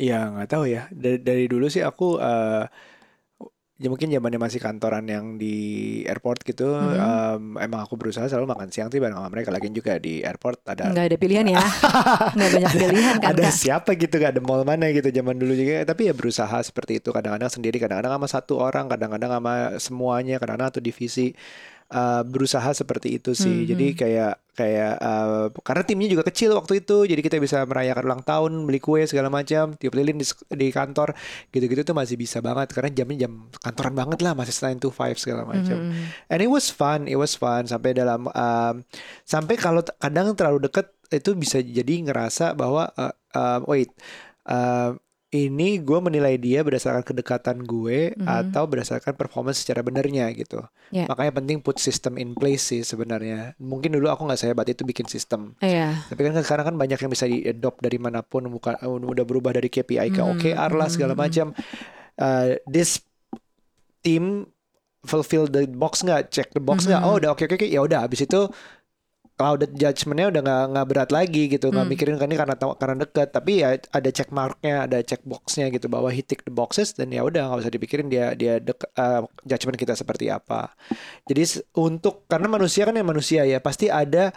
Iya 0.00 0.32
nggak 0.32 0.48
tahu 0.48 0.64
ya. 0.64 0.88
Dari, 0.88 1.18
dari 1.20 1.44
dulu 1.44 1.66
sih 1.68 1.84
aku 1.84 2.16
eh 2.16 2.64
ya 3.80 3.88
mungkin 3.88 4.12
zamannya 4.12 4.36
masih 4.36 4.60
kantoran 4.60 5.08
yang 5.08 5.40
di 5.40 5.56
airport 6.04 6.44
gitu. 6.44 6.68
Mhm. 6.68 7.00
em, 7.00 7.42
emang 7.64 7.80
aku 7.84 7.96
berusaha 7.96 8.28
selalu 8.28 8.52
makan 8.52 8.68
siang 8.68 8.92
tuh 8.92 9.00
bareng 9.00 9.16
sama 9.16 9.32
mereka. 9.32 9.48
Lagian 9.48 9.72
juga 9.72 9.96
di 9.96 10.20
airport 10.20 10.60
ada 10.68 10.92
Nggak 10.92 11.06
ada 11.08 11.16
pilihan 11.16 11.46
ya. 11.48 11.64
Nggak 12.36 12.50
banyak 12.56 12.70
pilihan 12.76 13.16
kan 13.24 13.32
ada 13.32 13.48
Kak? 13.48 13.56
siapa 13.56 13.90
gitu 13.96 14.14
gak 14.20 14.36
ada 14.36 14.42
mall 14.44 14.64
mana 14.68 14.92
gitu 14.92 15.08
zaman 15.08 15.36
dulu 15.40 15.52
juga 15.56 15.84
tapi 15.88 16.08
ya 16.08 16.14
berusaha 16.16 16.60
seperti 16.60 17.00
itu 17.00 17.08
kadang-kadang 17.08 17.48
sendiri 17.48 17.76
kadang-kadang 17.80 18.12
sama 18.20 18.28
satu 18.28 18.60
orang 18.60 18.84
kadang-kadang 18.88 19.32
sama 19.32 19.52
semuanya 19.80 20.36
kadang-kadang 20.36 20.76
satu 20.76 20.82
divisi 20.84 21.32
Uh, 21.90 22.22
berusaha 22.22 22.70
seperti 22.70 23.18
itu 23.18 23.34
sih 23.34 23.50
Mhm. 23.50 23.66
jadi 23.66 23.86
kayak 23.98 24.32
kayak 24.54 24.94
uh, 25.02 25.50
karena 25.58 25.82
timnya 25.82 26.06
juga 26.06 26.22
kecil 26.22 26.54
waktu 26.54 26.86
itu 26.86 27.02
jadi 27.02 27.18
kita 27.18 27.42
bisa 27.42 27.66
merayakan 27.66 28.06
ulang 28.06 28.22
tahun 28.22 28.62
beli 28.62 28.78
kue 28.78 29.02
segala 29.10 29.26
macam 29.26 29.74
tiup 29.74 29.98
lilin 29.98 30.14
di, 30.14 30.22
di 30.54 30.70
kantor 30.70 31.18
gitu-gitu 31.50 31.82
tuh 31.82 31.90
masih 31.90 32.14
bisa 32.14 32.38
banget 32.38 32.70
karena 32.70 32.94
jamnya 32.94 33.26
jam 33.26 33.42
kantoran 33.58 33.98
banget 33.98 34.22
lah 34.22 34.38
masih 34.38 34.54
9 34.54 34.78
to 34.78 34.94
5 34.94 35.18
segala 35.18 35.42
macam 35.42 35.82
Mhm. 35.82 36.30
And 36.30 36.38
it 36.38 36.46
was 36.46 36.70
fun, 36.70 37.10
it 37.10 37.18
was 37.18 37.34
fun 37.34 37.66
sampai 37.66 37.90
dalam 37.90 38.30
um, 38.30 38.74
sampai 39.26 39.58
kalau 39.58 39.82
kadang 39.98 40.38
terlalu 40.38 40.70
deket 40.70 40.94
itu 41.10 41.34
bisa 41.34 41.58
jadi 41.58 42.06
ngerasa 42.06 42.54
bahwa 42.54 42.86
uh, 42.94 43.10
um, 43.34 43.66
wait 43.66 43.90
uh, 44.46 44.94
ini 45.30 45.78
gue 45.78 45.98
menilai 46.02 46.34
dia 46.34 46.66
berdasarkan 46.66 47.06
kedekatan 47.06 47.62
gue 47.62 48.18
Mhm. 48.18 48.26
atau 48.26 48.66
berdasarkan 48.66 49.14
performance 49.14 49.62
secara 49.62 49.78
benernya 49.78 50.26
gitu. 50.34 50.58
Ya. 50.90 51.06
Makanya 51.06 51.38
penting 51.38 51.62
put 51.62 51.78
system 51.78 52.18
in 52.18 52.34
place 52.34 52.74
sih 52.74 52.82
sebenarnya. 52.82 53.54
Mungkin 53.62 53.94
dulu 53.94 54.10
aku 54.10 54.26
nggak 54.26 54.40
sehebat 54.42 54.66
itu 54.66 54.82
bikin 54.82 55.06
sistem. 55.06 55.54
Iya. 55.62 56.02
Tapi 56.10 56.18
kan 56.18 56.34
sekarang 56.34 56.74
kan 56.74 56.76
banyak 56.76 56.98
yang 56.98 57.10
bisa 57.14 57.30
di-adopt 57.30 57.78
dari 57.78 58.02
mana 58.02 58.26
pun, 58.26 58.50
bukan 58.50 58.74
udah 58.82 59.22
berubah 59.22 59.54
dari 59.54 59.70
KPI 59.70 60.10
ke 60.10 60.18
Hmm, 60.18 60.34
OKR 60.34 60.74
lah 60.74 60.90
segala 60.90 61.14
hmm, 61.14 61.22
macam. 61.22 61.46
Uh, 62.18 62.58
this 62.66 62.98
team 64.02 64.50
fulfill 65.06 65.46
the 65.46 65.64
box 65.64 66.02
nggak, 66.02 66.28
check 66.28 66.50
the 66.52 66.60
box 66.60 66.84
nggak? 66.84 67.00
Mhm. 67.00 67.06
Oh 67.06 67.16
udah 67.16 67.30
oke 67.32 67.46
oke 67.46 67.54
oke, 67.54 67.70
ya 67.70 67.80
udah. 67.80 68.02
Habis 68.02 68.26
itu 68.26 68.50
clouded 69.40 69.72
judgmentnya 69.72 70.28
udah 70.28 70.40
nggak 70.44 70.64
nggak 70.76 70.86
berat 70.92 71.10
lagi 71.16 71.48
gitu, 71.48 71.72
nggak 71.72 71.80
Hmm. 71.88 71.92
mikirin 71.96 72.16
kan 72.20 72.28
ini 72.28 72.36
karena 72.36 72.54
karena 72.60 72.96
deket. 73.00 73.28
Tapi 73.32 73.52
ya 73.64 73.68
ada 73.80 74.10
check 74.12 74.28
marknya, 74.28 74.84
ada 74.84 75.00
check 75.00 75.24
boxnya 75.24 75.72
gitu 75.72 75.88
bahwa 75.88 76.12
he 76.12 76.20
tick 76.20 76.44
the 76.44 76.52
boxes 76.52 76.92
dan 76.92 77.08
ya 77.08 77.24
udah 77.24 77.48
nggak 77.48 77.64
usah 77.64 77.72
dipikirin 77.72 78.12
dia 78.12 78.36
dia 78.36 78.60
dek, 78.60 78.84
uh, 79.00 79.24
judgment 79.48 79.80
kita 79.80 79.96
seperti 79.96 80.28
apa. 80.28 80.76
Jadi 81.24 81.64
untuk 81.80 82.28
karena 82.28 82.52
manusia 82.52 82.84
kan 82.84 82.92
yang 82.92 83.08
manusia 83.08 83.48
ya 83.48 83.56
pasti 83.64 83.88
ada 83.88 84.36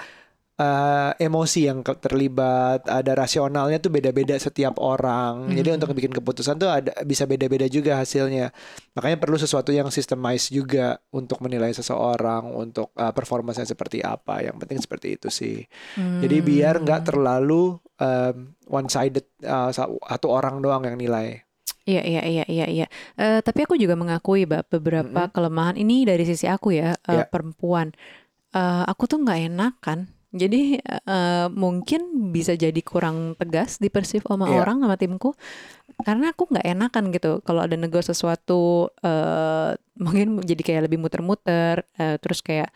uh, 0.58 1.12
emosi 1.18 1.66
yang 1.66 1.82
terlibat, 1.82 2.86
ada 2.86 3.12
rasionalnya 3.13 3.78
tuh 3.78 3.89
beda-beda 3.89 4.38
setiap 4.38 4.78
orang. 4.78 5.50
Jadi 5.50 5.70
Mhm. 5.70 5.76
untuk 5.82 5.89
bikin 5.94 6.13
keputusan 6.13 6.56
tuh 6.58 6.70
ada 6.70 6.92
bisa 7.04 7.26
beda-beda 7.26 7.66
juga 7.66 7.98
hasilnya. 7.98 8.54
Makanya 8.94 9.18
perlu 9.18 9.38
sesuatu 9.38 9.74
yang 9.74 9.89
systemized 9.89 10.50
juga 10.50 11.02
untuk 11.10 11.42
menilai 11.42 11.74
seseorang, 11.74 12.54
untuk 12.54 12.94
uh, 12.96 13.10
performanya 13.12 13.66
seperti 13.66 14.02
apa. 14.02 14.42
Yang 14.42 14.56
penting 14.62 14.80
seperti 14.80 15.08
itu 15.18 15.28
sih. 15.30 15.58
Jadi 15.98 16.38
biar 16.39 16.82
nggak 16.82 17.02
Hmm. 17.02 17.10
terlalu 17.10 17.63
um, 17.98 18.36
one 18.68 18.89
sided 18.89 19.26
satu 19.74 20.28
orang 20.28 20.62
doang 20.62 20.86
yang 20.86 20.98
nilai. 20.98 21.42
Iya 21.84 22.00
iya 22.00 22.22
iya 22.24 22.46
iya 22.48 22.66
iya. 22.72 22.88
Eh, 23.20 23.44
tapi 23.44 23.68
aku 23.68 23.76
juga 23.76 24.00
mengakui 24.00 24.48
Mbak 24.48 24.72
beberapa 24.72 25.28
Mm-mm. 25.28 25.34
kelemahan 25.36 25.76
ini 25.76 26.08
dari 26.08 26.24
sisi 26.24 26.48
aku 26.48 26.72
ya 26.72 26.96
eh, 26.96 27.12
Ya. 27.12 27.28
perempuan. 27.28 27.92
Eh, 28.56 28.84
aku 28.88 29.04
tuh 29.04 29.20
nggak 29.20 29.52
enakan. 29.52 30.08
Jadi 30.34 30.82
eh, 30.82 31.48
mungkin 31.48 32.02
bisa 32.30 32.54
jadi 32.54 32.82
kurang 32.82 33.38
tegas 33.38 33.78
di 33.78 33.88
perceive 33.88 34.26
sama 34.26 34.50
Iya. 34.50 34.60
orang 34.60 34.82
sama 34.82 34.98
timku 34.98 35.38
karena 36.02 36.34
aku 36.34 36.50
nggak 36.50 36.65
enakan 36.65 37.13
gitu 37.13 37.32
kalau 37.41 37.62
ada 37.62 37.78
nego 37.78 38.02
sesuatu 38.02 38.62
eh, 39.00 39.72
mungkin 39.96 40.41
jadi 40.41 40.58
kayak 40.60 40.82
lebih 40.89 40.98
muter-muter 40.98 41.86
eh, 41.96 42.17
terus 42.17 42.41
kayak 42.41 42.74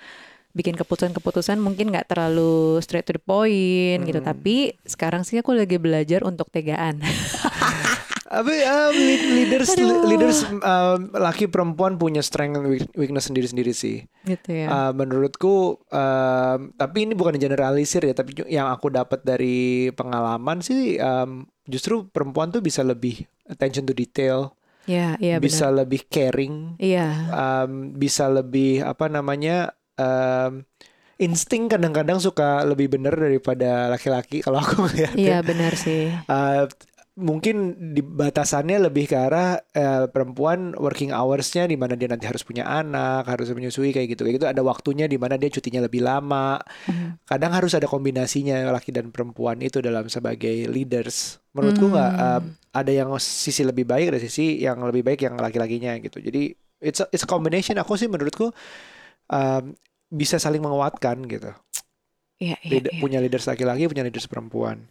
bikin 0.54 0.74
keputusan-keputusan 0.74 1.58
mungkin 1.58 1.90
nggak 1.90 2.08
terlalu 2.08 2.78
straight 2.80 3.06
to 3.06 3.14
the 3.14 3.22
point 3.22 4.02
gitu 4.04 4.18
Hmm. 4.18 4.28
tapi 4.28 4.56
sekarang 4.84 5.22
sih 5.22 5.38
aku 5.38 5.54
lagi 5.54 5.78
belajar 5.78 6.22
untuk 6.22 6.50
tegaan 6.50 7.02
Tapi 8.28 8.54
um, 8.60 8.92
lead- 8.92 9.30
leaders 9.32 9.72
Aduh. 9.72 10.04
leaders 10.04 10.44
um, 10.52 11.16
laki 11.16 11.48
perempuan 11.48 11.96
punya 11.96 12.20
strength 12.20 12.60
and 12.60 12.68
weak- 12.68 12.92
weakness 13.00 13.32
sendiri-sendiri 13.32 13.72
sih. 13.72 14.04
gitu 14.28 14.52
ya 14.52 14.68
Uh, 14.68 14.92
menurutku, 14.92 15.80
um, 15.88 16.76
tapi 16.76 17.08
ini 17.08 17.16
bukan 17.16 17.40
generalisir 17.40 18.04
ya, 18.04 18.12
tapi 18.12 18.36
yang 18.52 18.68
aku 18.68 18.92
dapat 18.92 19.24
dari 19.24 19.88
pengalaman 19.96 20.60
sih, 20.60 21.00
um, 21.00 21.48
justru 21.64 22.12
perempuan 22.12 22.52
tuh 22.52 22.60
bisa 22.60 22.84
lebih 22.84 23.24
attention 23.48 23.88
to 23.88 23.96
detail, 23.96 24.52
ya 24.84 25.16
iya 25.24 25.40
bisa 25.40 25.72
benar 25.72 25.88
lebih 25.88 26.12
caring, 26.12 26.76
iya 26.84 27.32
um, 27.32 27.96
bisa 27.96 28.28
lebih 28.28 28.84
apa 28.84 29.08
namanya, 29.08 29.72
um, 29.96 30.68
insting 31.16 31.72
kadang-kadang 31.72 32.20
suka 32.20 32.68
lebih 32.68 32.92
bener 32.92 33.16
daripada 33.16 33.88
laki-laki 33.88 34.44
kalau 34.44 34.60
aku 34.60 34.86
ngeliat. 34.92 35.16
Iya 35.16 35.40
benar 35.40 35.74
sih. 35.80 36.12
Uh, 36.28 36.68
mungkin 37.18 37.74
di 37.98 38.06
batasannya 38.06 38.78
lebih 38.88 39.10
ke 39.10 39.18
arah 39.18 39.58
eh, 39.74 40.06
perempuan 40.06 40.78
working 40.78 41.10
hoursnya 41.10 41.66
di 41.66 41.74
mana 41.74 41.98
dia 41.98 42.06
nanti 42.06 42.30
harus 42.30 42.46
punya 42.46 42.70
anak, 42.70 43.26
harus 43.26 43.50
menyusui 43.50 43.90
kayak 43.90 44.14
gitu. 44.14 44.22
Kayak 44.22 44.36
gitu 44.38 44.48
ada 44.48 44.62
waktunya 44.62 45.10
di 45.10 45.18
mana 45.18 45.34
dia 45.34 45.50
cutinya 45.50 45.82
lebih 45.82 46.06
lama. 46.06 46.62
Hmm. 46.86 47.18
Kadang 47.26 47.58
harus 47.58 47.74
ada 47.74 47.90
kombinasinya 47.90 48.70
laki 48.70 48.94
dan 48.94 49.10
perempuan 49.10 49.58
itu 49.66 49.82
dalam 49.82 50.06
sebagai 50.08 50.70
leaders. 50.70 51.42
Menurutku 51.58 51.90
nggak 51.90 52.12
Hmm. 52.14 52.38
um, 52.38 52.44
ada 52.78 52.92
yang 52.94 53.10
sisi 53.18 53.66
lebih 53.66 53.90
baik 53.90 54.14
ada 54.14 54.22
sisi 54.22 54.62
yang 54.62 54.78
lebih 54.86 55.02
baik 55.02 55.26
yang 55.26 55.34
laki-lakinya 55.42 55.98
gitu. 55.98 56.22
Jadi 56.22 56.54
it's 56.86 57.02
a, 57.02 57.10
it's 57.10 57.26
a 57.26 57.30
combination. 57.30 57.82
Aku 57.82 57.98
sih 57.98 58.06
menurutku 58.06 58.54
um, 59.34 59.74
bisa 60.08 60.38
saling 60.38 60.62
menguatkan 60.62 61.26
gitu. 61.26 61.50
Iya 62.38 62.62
iya, 62.62 62.70
Leader- 62.70 62.94
iya. 62.94 63.02
Punya 63.02 63.18
leaders 63.18 63.50
laki-laki, 63.50 63.90
punya 63.90 64.06
leaders 64.06 64.30
perempuan. 64.30 64.86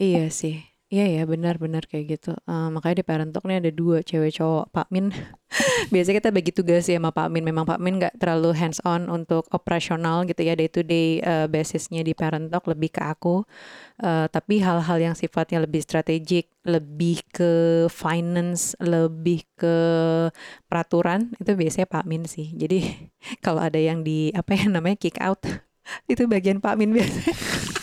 Iya 0.00 0.32
sih. 0.32 0.64
Iya 0.86 1.02
ya 1.18 1.22
benar-benar 1.26 1.82
kayak 1.90 2.04
gitu. 2.14 2.30
Eh, 2.46 2.68
makanya 2.70 3.02
di 3.02 3.04
Parent 3.08 3.34
Talk 3.34 3.42
nih 3.50 3.58
ada 3.58 3.70
dua 3.74 4.06
cewek 4.06 4.38
cowok. 4.38 4.70
Pak 4.70 4.86
Min, 4.94 5.10
biasanya 5.92 6.22
kita 6.22 6.30
bagi 6.30 6.54
tugas 6.54 6.86
ya 6.86 7.02
sama 7.02 7.10
Pak 7.10 7.26
Min. 7.34 7.42
Memang 7.42 7.66
Pak 7.66 7.82
Min 7.82 7.98
nggak 7.98 8.14
terlalu 8.22 8.54
hands 8.54 8.78
on 8.86 9.10
untuk 9.10 9.50
operasional 9.50 10.22
gitu 10.30 10.46
ya 10.46 10.54
day 10.54 10.70
to 10.70 10.86
day 10.86 11.18
eh, 11.18 11.50
basisnya 11.50 12.06
di 12.06 12.14
Parent 12.14 12.54
Talk 12.54 12.70
lebih 12.70 12.94
ke 12.94 13.02
aku. 13.02 13.42
Eh, 13.98 14.30
tapi 14.30 14.62
hal-hal 14.62 14.98
yang 15.02 15.18
sifatnya 15.18 15.58
lebih 15.66 15.82
strategik, 15.82 16.54
lebih 16.62 17.18
ke 17.34 17.50
finance, 17.90 18.78
lebih 18.78 19.42
ke 19.58 19.74
peraturan 20.70 21.34
itu 21.42 21.50
biasanya 21.58 21.90
Pak 21.90 22.04
Min 22.06 22.30
sih. 22.30 22.54
Jadi 22.54 22.86
kalau 23.44 23.58
ada 23.58 23.78
yang 23.82 24.06
di 24.06 24.30
apa 24.38 24.54
ya 24.54 24.70
namanya 24.70 24.94
kick 25.02 25.18
out 25.18 25.42
itu 26.12 26.30
bagian 26.30 26.62
Pak 26.62 26.78
Min 26.78 26.94
biasanya. 26.94 27.74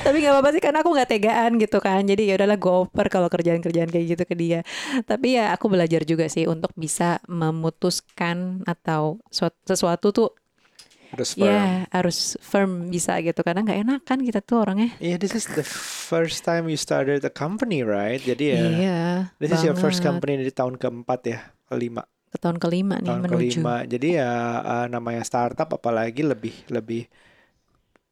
Tapi 0.00 0.24
nggak 0.24 0.32
apa-apa 0.32 0.50
sih 0.56 0.62
karena 0.64 0.78
aku 0.80 0.90
nggak 0.96 1.10
tegaan 1.12 1.52
gitu 1.60 1.78
kan 1.78 2.00
jadi 2.08 2.22
ya 2.24 2.34
udahlah 2.40 2.58
go 2.58 2.70
over 2.88 3.06
kalau 3.12 3.28
kerjaan-kerjaan 3.28 3.90
kayak 3.92 4.06
gitu 4.16 4.24
ke 4.24 4.34
dia 4.34 4.60
tapi 5.04 5.36
ya 5.36 5.52
aku 5.52 5.68
belajar 5.68 6.02
juga 6.08 6.24
sih 6.26 6.48
untuk 6.48 6.72
bisa 6.74 7.20
memutuskan 7.28 8.64
atau 8.64 9.20
suat- 9.28 9.60
sesuatu 9.68 10.08
tuh 10.10 10.30
Terus 11.10 11.34
firm. 11.34 11.42
ya 11.42 11.90
harus 11.90 12.38
firm 12.38 12.86
bisa 12.86 13.18
gitu 13.18 13.42
karena 13.42 13.66
nggak 13.66 13.80
enakan 13.82 14.18
kita 14.22 14.40
tuh 14.40 14.62
orangnya 14.62 14.94
Yeah, 15.02 15.18
this 15.18 15.34
is 15.34 15.44
the 15.58 15.66
first 15.66 16.46
time 16.46 16.70
you 16.70 16.78
started 16.78 17.26
a 17.26 17.32
company, 17.34 17.82
right? 17.82 18.22
Jadi 18.22 18.44
ya, 18.54 18.62
iya 18.62 18.98
this 19.42 19.50
is 19.50 19.60
your 19.66 19.74
first 19.74 19.98
banget. 20.00 20.22
company 20.22 20.32
di 20.46 20.54
tahun 20.54 20.78
keempat 20.78 21.20
ya, 21.26 21.38
kelima, 21.66 22.06
ke 22.30 22.38
tahun 22.38 22.62
kelima 22.62 23.02
nih 23.02 23.10
tahun 23.10 23.20
menuju 23.26 23.58
kelima. 23.58 23.76
Jadi 23.90 24.08
ya 24.22 24.30
uh, 24.62 24.86
namanya 24.86 25.26
startup 25.26 25.66
apalagi 25.74 26.22
lebih 26.22 26.54
lebih 26.70 27.10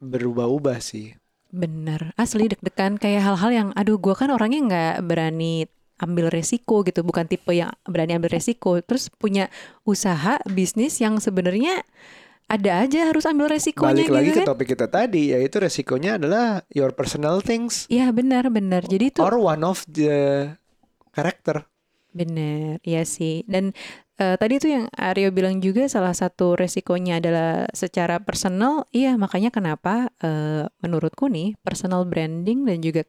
berubah-ubah 0.03 0.83
sih. 0.83 1.15
Bener. 1.49 2.13
Asli 2.15 2.49
deg-degan. 2.49 2.97
Kayak 3.01 3.25
hal-hal 3.25 3.51
yang 3.51 3.69
aduh 3.73 3.97
gua 3.97 4.15
kan 4.15 4.29
orangnya 4.29 4.59
nggak 4.65 4.95
berani 5.05 5.65
ambil 5.99 6.31
resiko 6.31 6.81
gitu. 6.87 7.03
Bukan 7.03 7.27
tipe 7.27 7.51
yang 7.51 7.73
berani 7.83 8.15
ambil 8.15 8.31
resiko. 8.33 8.79
Terus 8.79 9.11
punya 9.11 9.51
usaha 9.83 10.39
bisnis 10.47 10.97
yang 11.03 11.19
sebenarnya 11.19 11.83
ada 12.49 12.81
aja 12.81 13.13
harus 13.13 13.29
ambil 13.29 13.53
resikonya 13.53 13.93
Balik 13.93 14.07
gitu 14.09 14.17
lagi 14.17 14.29
ke 14.33 14.39
kan? 14.41 14.47
topik 14.49 14.67
kita 14.73 14.87
tadi, 14.89 15.23
yaitu 15.37 15.61
resikonya 15.61 16.17
adalah 16.17 16.65
your 16.73 16.89
personal 16.89 17.45
things. 17.45 17.85
Iya 17.93 18.09
benar 18.09 18.49
benar. 18.49 18.89
Jadi 18.89 19.13
itu 19.13 19.21
or 19.21 19.37
one 19.37 19.61
of 19.61 19.85
the 19.85 20.49
character. 21.13 21.69
benar, 22.09 22.81
iya 22.81 23.05
sih. 23.05 23.45
Dan 23.45 23.77
eh, 24.19 24.35
tadi 24.35 24.53
tuh 24.59 24.69
yang 24.75 24.85
Aryo 24.93 25.31
bilang 25.31 25.63
juga 25.63 25.87
salah 25.87 26.13
satu 26.13 26.53
resikonya 26.59 27.19
adalah 27.23 27.65
secara 27.71 28.19
personal. 28.19 28.85
Iya 28.91 29.15
makanya 29.15 29.49
kenapa 29.49 30.11
eh, 30.21 30.67
menurutku 30.83 31.31
nih 31.31 31.55
personal 31.63 32.03
branding 32.05 32.67
dan 32.67 32.79
juga 32.83 33.01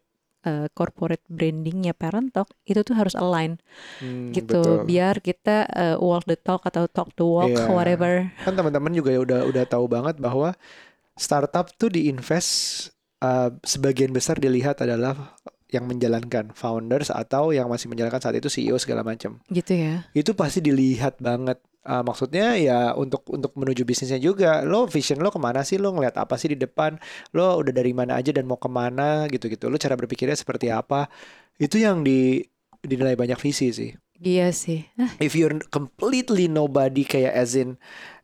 eh, 0.47 0.67
corporate 0.73 1.23
brandingnya 1.29 1.93
Parent 1.93 2.31
Talk 2.33 2.49
itu 2.65 2.81
tuh 2.87 2.95
harus 2.97 3.15
align 3.19 3.59
Hmm, 4.01 4.33
gitu. 4.33 4.57
betul. 4.57 4.87
Biar 4.89 5.21
kita 5.21 5.67
eh, 5.69 5.97
walk 6.01 6.25
the 6.31 6.39
talk 6.39 6.63
atau 6.65 6.87
talk 6.89 7.13
the 7.19 7.27
walk 7.27 7.51
Iya. 7.53 7.67
whatever. 7.75 8.13
Kan 8.47 8.55
teman-teman 8.57 8.93
juga 8.95 9.11
ya 9.13 9.21
udah 9.21 9.41
udah 9.51 9.65
tahu 9.69 9.85
banget 9.91 10.17
bahwa 10.23 10.55
startup 11.19 11.69
tuh 11.77 11.93
diinvest 11.93 12.89
uh, 13.21 13.53
sebagian 13.61 14.11
besar 14.15 14.41
dilihat 14.41 14.81
adalah 14.81 15.37
yang 15.71 15.87
menjalankan 15.87 16.51
founders 16.53 17.09
atau 17.11 17.55
yang 17.55 17.71
masih 17.71 17.87
menjalankan 17.87 18.19
saat 18.19 18.37
itu 18.39 18.51
CEO 18.51 18.77
segala 18.77 19.07
macam. 19.07 19.39
Gitu 19.51 19.73
ya. 19.75 20.07
Itu 20.13 20.35
pasti 20.35 20.63
dilihat 20.63 21.19
banget. 21.23 21.63
Uh, 21.81 22.05
maksudnya 22.05 22.61
ya 22.61 22.93
untuk 22.93 23.25
untuk 23.33 23.57
menuju 23.57 23.89
bisnisnya 23.89 24.21
juga 24.21 24.61
lo 24.61 24.85
vision 24.85 25.17
lo 25.25 25.33
ke 25.33 25.41
mana 25.41 25.65
sih 25.65 25.81
lo 25.81 25.97
ngeliat 25.97 26.13
apa 26.21 26.37
sih 26.37 26.53
di 26.53 26.61
depan 26.61 27.01
lo 27.33 27.57
udah 27.57 27.73
dari 27.73 27.97
mana 27.97 28.21
aja 28.21 28.37
dan 28.37 28.45
mau 28.45 28.61
ke 28.61 28.69
mana 28.69 29.25
gitu-gitu 29.33 29.73
lo 29.73 29.81
cara 29.81 29.97
berpikirnya 29.97 30.37
seperti 30.37 30.69
apa 30.69 31.09
itu 31.57 31.81
yang 31.81 32.05
di 32.05 32.45
dinilai 32.85 33.17
banyak 33.17 33.41
visi 33.41 33.73
sih 33.73 33.97
Iya 34.21 34.53
sih. 34.53 34.85
If 35.17 35.33
you're 35.33 35.65
completely 35.73 36.45
nobody 36.45 37.09
kayak 37.09 37.33
as 37.33 37.57
in 37.57 37.81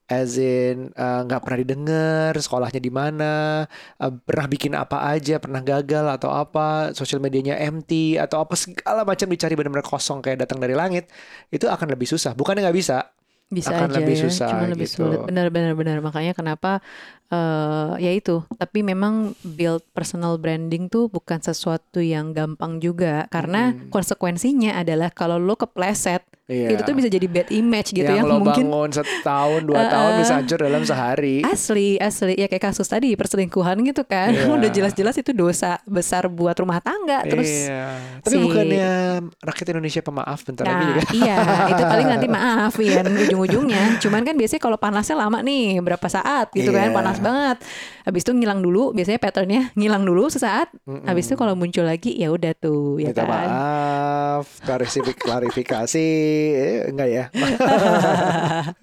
as 0.06 0.38
in 0.38 0.94
uh, 0.94 1.26
nggak 1.26 1.42
pernah 1.42 1.58
didengar 1.58 2.32
sekolahnya 2.38 2.78
di 2.78 2.92
mana 2.94 3.66
uh, 3.98 4.12
pernah 4.22 4.46
bikin 4.46 4.72
apa 4.78 5.02
aja 5.10 5.42
pernah 5.42 5.58
gagal 5.60 6.06
atau 6.14 6.30
apa 6.30 6.94
sosial 6.94 7.18
medianya 7.18 7.58
empty 7.58 8.14
atau 8.14 8.46
apa 8.46 8.54
segala 8.54 9.02
macam 9.02 9.26
dicari 9.26 9.58
benar-benar 9.58 9.86
kosong 9.86 10.22
kayak 10.22 10.46
datang 10.46 10.62
dari 10.62 10.78
langit 10.78 11.10
itu 11.50 11.66
akan 11.66 11.90
lebih 11.90 12.06
susah 12.06 12.38
bukannya 12.38 12.62
nggak 12.62 12.78
bisa 12.78 13.10
bisa 13.46 13.70
akan 13.70 13.94
aja 13.94 14.02
lebih 14.02 14.16
ya, 14.18 14.22
susah 14.26 14.48
cuma 14.50 14.66
lebih 14.66 14.88
gitu. 14.90 15.06
sulit. 15.06 15.18
Benar 15.22 15.54
benar. 15.54 16.02
Makanya 16.02 16.34
kenapa 16.34 16.82
eh 17.30 17.94
ya 18.02 18.10
itu. 18.10 18.42
Tapi 18.58 18.82
memang 18.82 19.38
build 19.46 19.86
personal 19.94 20.34
branding 20.34 20.90
tuh 20.90 21.06
bukan 21.06 21.38
sesuatu 21.38 22.02
yang 22.02 22.34
gampang 22.34 22.82
juga 22.82 23.30
karena 23.30 23.70
Mm-mm. 23.70 23.94
konsekuensinya 23.94 24.74
adalah 24.82 25.14
kalau 25.14 25.38
lo 25.38 25.54
kepleset 25.54 26.26
Iya. 26.46 26.68
itu 26.70 26.82
tuh 26.82 26.94
bisa 26.94 27.08
jadi 27.08 27.26
bad 27.26 27.50
image 27.50 27.90
gitu 27.90 28.06
yang 28.06 28.22
ya 28.22 28.30
lo 28.30 28.38
mungkin 28.38 28.66
bangun 28.66 28.90
setahun 28.92 29.60
dua 29.62 29.82
tahun 29.84 30.06
Uh-uh. 30.08 30.20
bisa 30.20 30.32
hancur 30.36 30.58
dalam 30.60 30.82
sehari. 30.82 31.42
Asli, 31.42 31.98
asli 31.98 32.34
ya 32.34 32.46
kayak 32.46 32.70
kasus 32.70 32.86
tadi 32.86 33.12
perselingkuhan 33.12 33.74
gitu 33.82 34.02
kan, 34.02 34.30
Iya. 34.30 34.46
udah 34.48 34.70
jelas-jelas 34.70 35.16
itu 35.16 35.30
dosa 35.30 35.82
besar 35.84 36.26
buat 36.28 36.54
rumah 36.54 36.78
tangga. 36.78 37.26
Terus, 37.26 37.50
iya. 37.66 37.98
Tapi 38.20 38.30
si- 38.30 38.40
bukannya 38.40 38.90
rakyat 39.36 39.66
Indonesia 39.68 40.00
pemaaf 40.00 40.38
bentar 40.40 40.64
lagi 40.64 40.74
nah 40.76 40.86
juga. 40.88 41.02
iya 41.18 41.36
itu 41.66 41.82
paling 41.84 42.06
nanti 42.08 42.26
maaf 42.38 42.74
ya 42.76 43.02
ujung-ujungnya. 43.02 43.98
Cuman 43.98 44.22
kan 44.22 44.34
biasanya 44.34 44.62
kalau 44.62 44.78
panasnya 44.78 45.18
lama 45.18 45.42
nih 45.42 45.80
berapa 45.80 46.06
saat 46.06 46.52
gitu 46.52 46.70
Iya. 46.70 46.78
kan, 46.80 46.88
panas 46.94 47.18
banget. 47.18 47.58
Habis 48.02 48.22
itu 48.22 48.32
ngilang 48.32 48.62
dulu, 48.62 48.94
biasanya 48.94 49.18
patternnya 49.18 49.74
ngilang 49.74 50.06
dulu 50.06 50.30
sesaat. 50.30 50.70
Mm-mm. 50.86 51.02
Habis 51.04 51.26
itu 51.26 51.34
kalau 51.34 51.58
muncul 51.58 51.82
lagi 51.82 52.14
ya 52.14 52.30
udah 52.30 52.54
tuh 52.54 53.02
ya 53.02 53.10
Minta 53.10 53.26
kan. 53.26 53.50
maaf, 53.50 54.46
klarifikasi, 54.62 56.06
eh, 56.36 56.90
enggak 56.90 57.08
ya? 57.08 57.24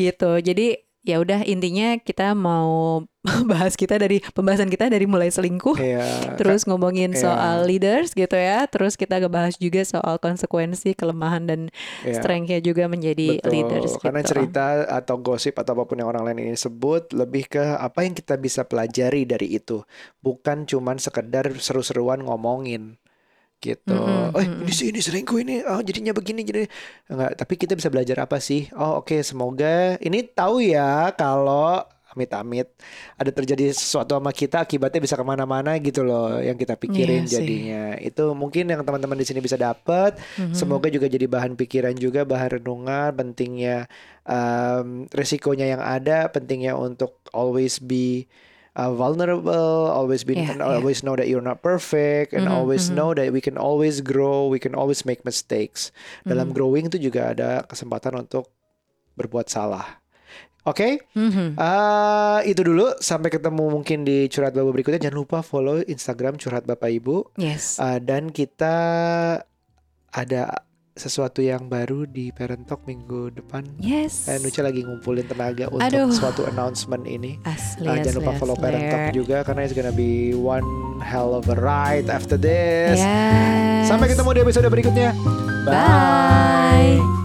gitu. 0.00 0.30
Jadi 0.38 0.80
ya 1.02 1.18
udah 1.18 1.42
intinya 1.42 1.98
kita 1.98 2.30
mau 2.30 3.02
bahas 3.50 3.74
kita 3.74 3.98
dari 3.98 4.22
pembahasan 4.34 4.70
kita 4.70 4.86
dari 4.86 5.02
mulai 5.02 5.34
selingkuh 5.34 5.74
Iya. 5.74 6.38
terus 6.38 6.62
ngomongin 6.62 7.10
Iya. 7.10 7.26
soal 7.26 7.66
leaders 7.66 8.14
gitu 8.14 8.38
ya 8.38 8.70
terus 8.70 8.94
kita 8.94 9.18
ngebahas 9.18 9.58
juga 9.58 9.82
soal 9.82 10.22
konsekuensi 10.22 10.94
kelemahan 10.94 11.50
dan 11.50 11.60
Iya. 12.06 12.22
strengthnya 12.22 12.62
juga 12.62 12.86
menjadi 12.86 13.42
Betul, 13.42 13.50
leaders 13.50 13.98
karena 13.98 14.22
gitu. 14.22 14.30
cerita 14.30 14.86
atau 14.86 15.18
gosip 15.18 15.58
atau 15.58 15.74
apa 15.74 15.90
pun 15.90 15.98
yang 15.98 16.06
orang 16.06 16.22
lain 16.22 16.38
ini 16.50 16.54
sebut 16.54 17.10
lebih 17.10 17.50
ke 17.50 17.62
apa 17.82 18.06
yang 18.06 18.14
kita 18.14 18.38
bisa 18.38 18.62
pelajari 18.62 19.26
dari 19.26 19.58
itu, 19.58 19.82
bukan 20.22 20.70
cuman 20.70 21.02
sekedar 21.02 21.50
seru-seruan 21.58 22.22
ngomongin 22.22 23.01
gitu. 23.62 23.94
Mm-mm, 23.94 24.34
Oh, 24.34 24.42
mm-mm. 24.42 24.66
ini 24.66 24.72
sih 24.74 24.90
ini 24.90 24.98
selingkuh 24.98 25.38
ini, 25.38 25.62
oh 25.62 25.78
jadinya 25.80 26.10
begini 26.10 26.42
jadi 26.42 26.66
enggak. 27.06 27.38
Tapi 27.38 27.54
kita 27.54 27.72
bisa 27.72 27.86
belajar 27.86 28.18
apa 28.20 28.36
sih? 28.36 28.66
Oh 28.74 28.98
oke, 28.98 29.14
semoga 29.22 29.94
ini 29.98 30.26
tahu 30.26 30.60
ya 30.60 31.14
kalau 31.14 31.80
amit-amit 32.12 32.68
ada 33.16 33.32
terjadi 33.32 33.72
sesuatu 33.72 34.12
sama 34.12 34.36
kita 34.36 34.60
akibatnya 34.60 35.00
bisa 35.00 35.16
ke 35.16 35.24
mana-mana 35.24 35.80
gitu 35.80 36.04
loh 36.04 36.36
yang 36.36 36.60
kita 36.60 36.76
pikirin 36.76 37.24
Iya 37.24 37.30
sih. 37.32 37.36
jadinya 37.40 37.82
itu 37.96 38.36
mungkin 38.36 38.68
yang 38.68 38.84
teman-teman 38.84 39.16
di 39.16 39.24
sini 39.24 39.40
bisa 39.40 39.56
dapat 39.56 40.20
Mhm. 40.36 40.52
Semoga 40.52 40.92
juga 40.92 41.08
jadi 41.08 41.24
bahan 41.24 41.56
pikiran 41.56 41.96
juga, 41.96 42.28
bahan 42.28 42.60
renungan, 42.60 43.16
pentingnya 43.16 43.88
um, 44.28 45.08
resikonya 45.08 45.72
yang 45.72 45.80
ada, 45.80 46.28
pentingnya 46.28 46.76
untuk 46.76 47.16
always 47.32 47.80
be 47.80 48.28
uh, 48.76 48.92
vulnerable, 48.92 49.88
always 49.92 50.24
be 50.24 50.36
and 50.36 50.60
iya. 50.60 50.78
always 50.80 51.04
know 51.04 51.16
that 51.16 51.28
you're 51.28 51.44
not 51.44 51.60
perfect, 51.60 52.32
and 52.32 52.48
Mhm, 52.48 52.54
always 52.56 52.88
mhm. 52.88 52.96
know 52.96 53.10
that 53.12 53.28
we 53.32 53.40
can 53.44 53.60
always 53.60 54.00
grow, 54.00 54.48
we 54.48 54.56
can 54.60 54.72
always 54.72 55.04
make 55.04 55.24
mistakes. 55.28 55.92
Dalam 56.24 56.50
Mhm. 56.50 56.54
growing 56.56 56.84
itu 56.88 56.98
juga 56.98 57.32
ada 57.36 57.50
kesempatan 57.68 58.16
untuk 58.16 58.48
berbuat 59.16 59.52
salah. 59.52 60.00
Oke, 60.62 61.02
Mhm. 61.18 61.58
uh, 61.58 62.38
itu 62.46 62.62
dulu. 62.62 62.94
Sampai 63.02 63.34
ketemu 63.34 63.66
mungkin 63.66 64.06
di 64.06 64.30
curhat 64.30 64.54
bapak 64.54 64.70
berikutnya. 64.78 65.10
Jangan 65.10 65.18
lupa 65.18 65.38
follow 65.42 65.82
Instagram 65.82 66.38
curhat 66.38 66.62
bapak 66.62 67.02
ibu. 67.02 67.26
yes 67.34 67.82
Uh, 67.82 67.98
dan 67.98 68.30
kita 68.30 68.74
ada 70.14 70.42
sesuatu 70.92 71.40
yang 71.40 71.66
baru 71.66 72.04
di 72.04 72.28
Parent 72.30 72.64
Talk 72.64 72.84
minggu 72.84 73.32
depan. 73.32 73.64
yes 73.78 74.28
Eh, 74.28 74.36
Nucha 74.38 74.60
lagi 74.60 74.82
ngumpulin 74.82 75.24
tenaga 75.24 75.66
untuk 75.66 75.80
Aduh. 75.82 76.12
suatu 76.12 76.44
announcement 76.44 77.02
ini. 77.02 77.40
asli 77.42 77.88
Uh, 77.88 77.96
asli 77.96 78.04
jangan 78.04 78.16
lupa 78.18 78.32
follow 78.36 78.52
asli. 78.52 78.64
Parent 78.66 78.84
Talk 78.86 79.06
juga 79.12 79.36
karena 79.40 79.60
it's 79.62 79.72
gonna 79.72 79.90
be 79.90 80.10
one 80.32 80.64
hell 81.00 81.32
of 81.32 81.48
a 81.48 81.56
ride 81.56 82.06
after 82.06 82.36
this. 82.36 83.00
yes 83.00 83.88
Sampai 83.88 84.12
ketemu 84.12 84.30
di 84.30 84.40
episode 84.42 84.68
berikutnya. 84.68 85.10
bye 85.64 87.21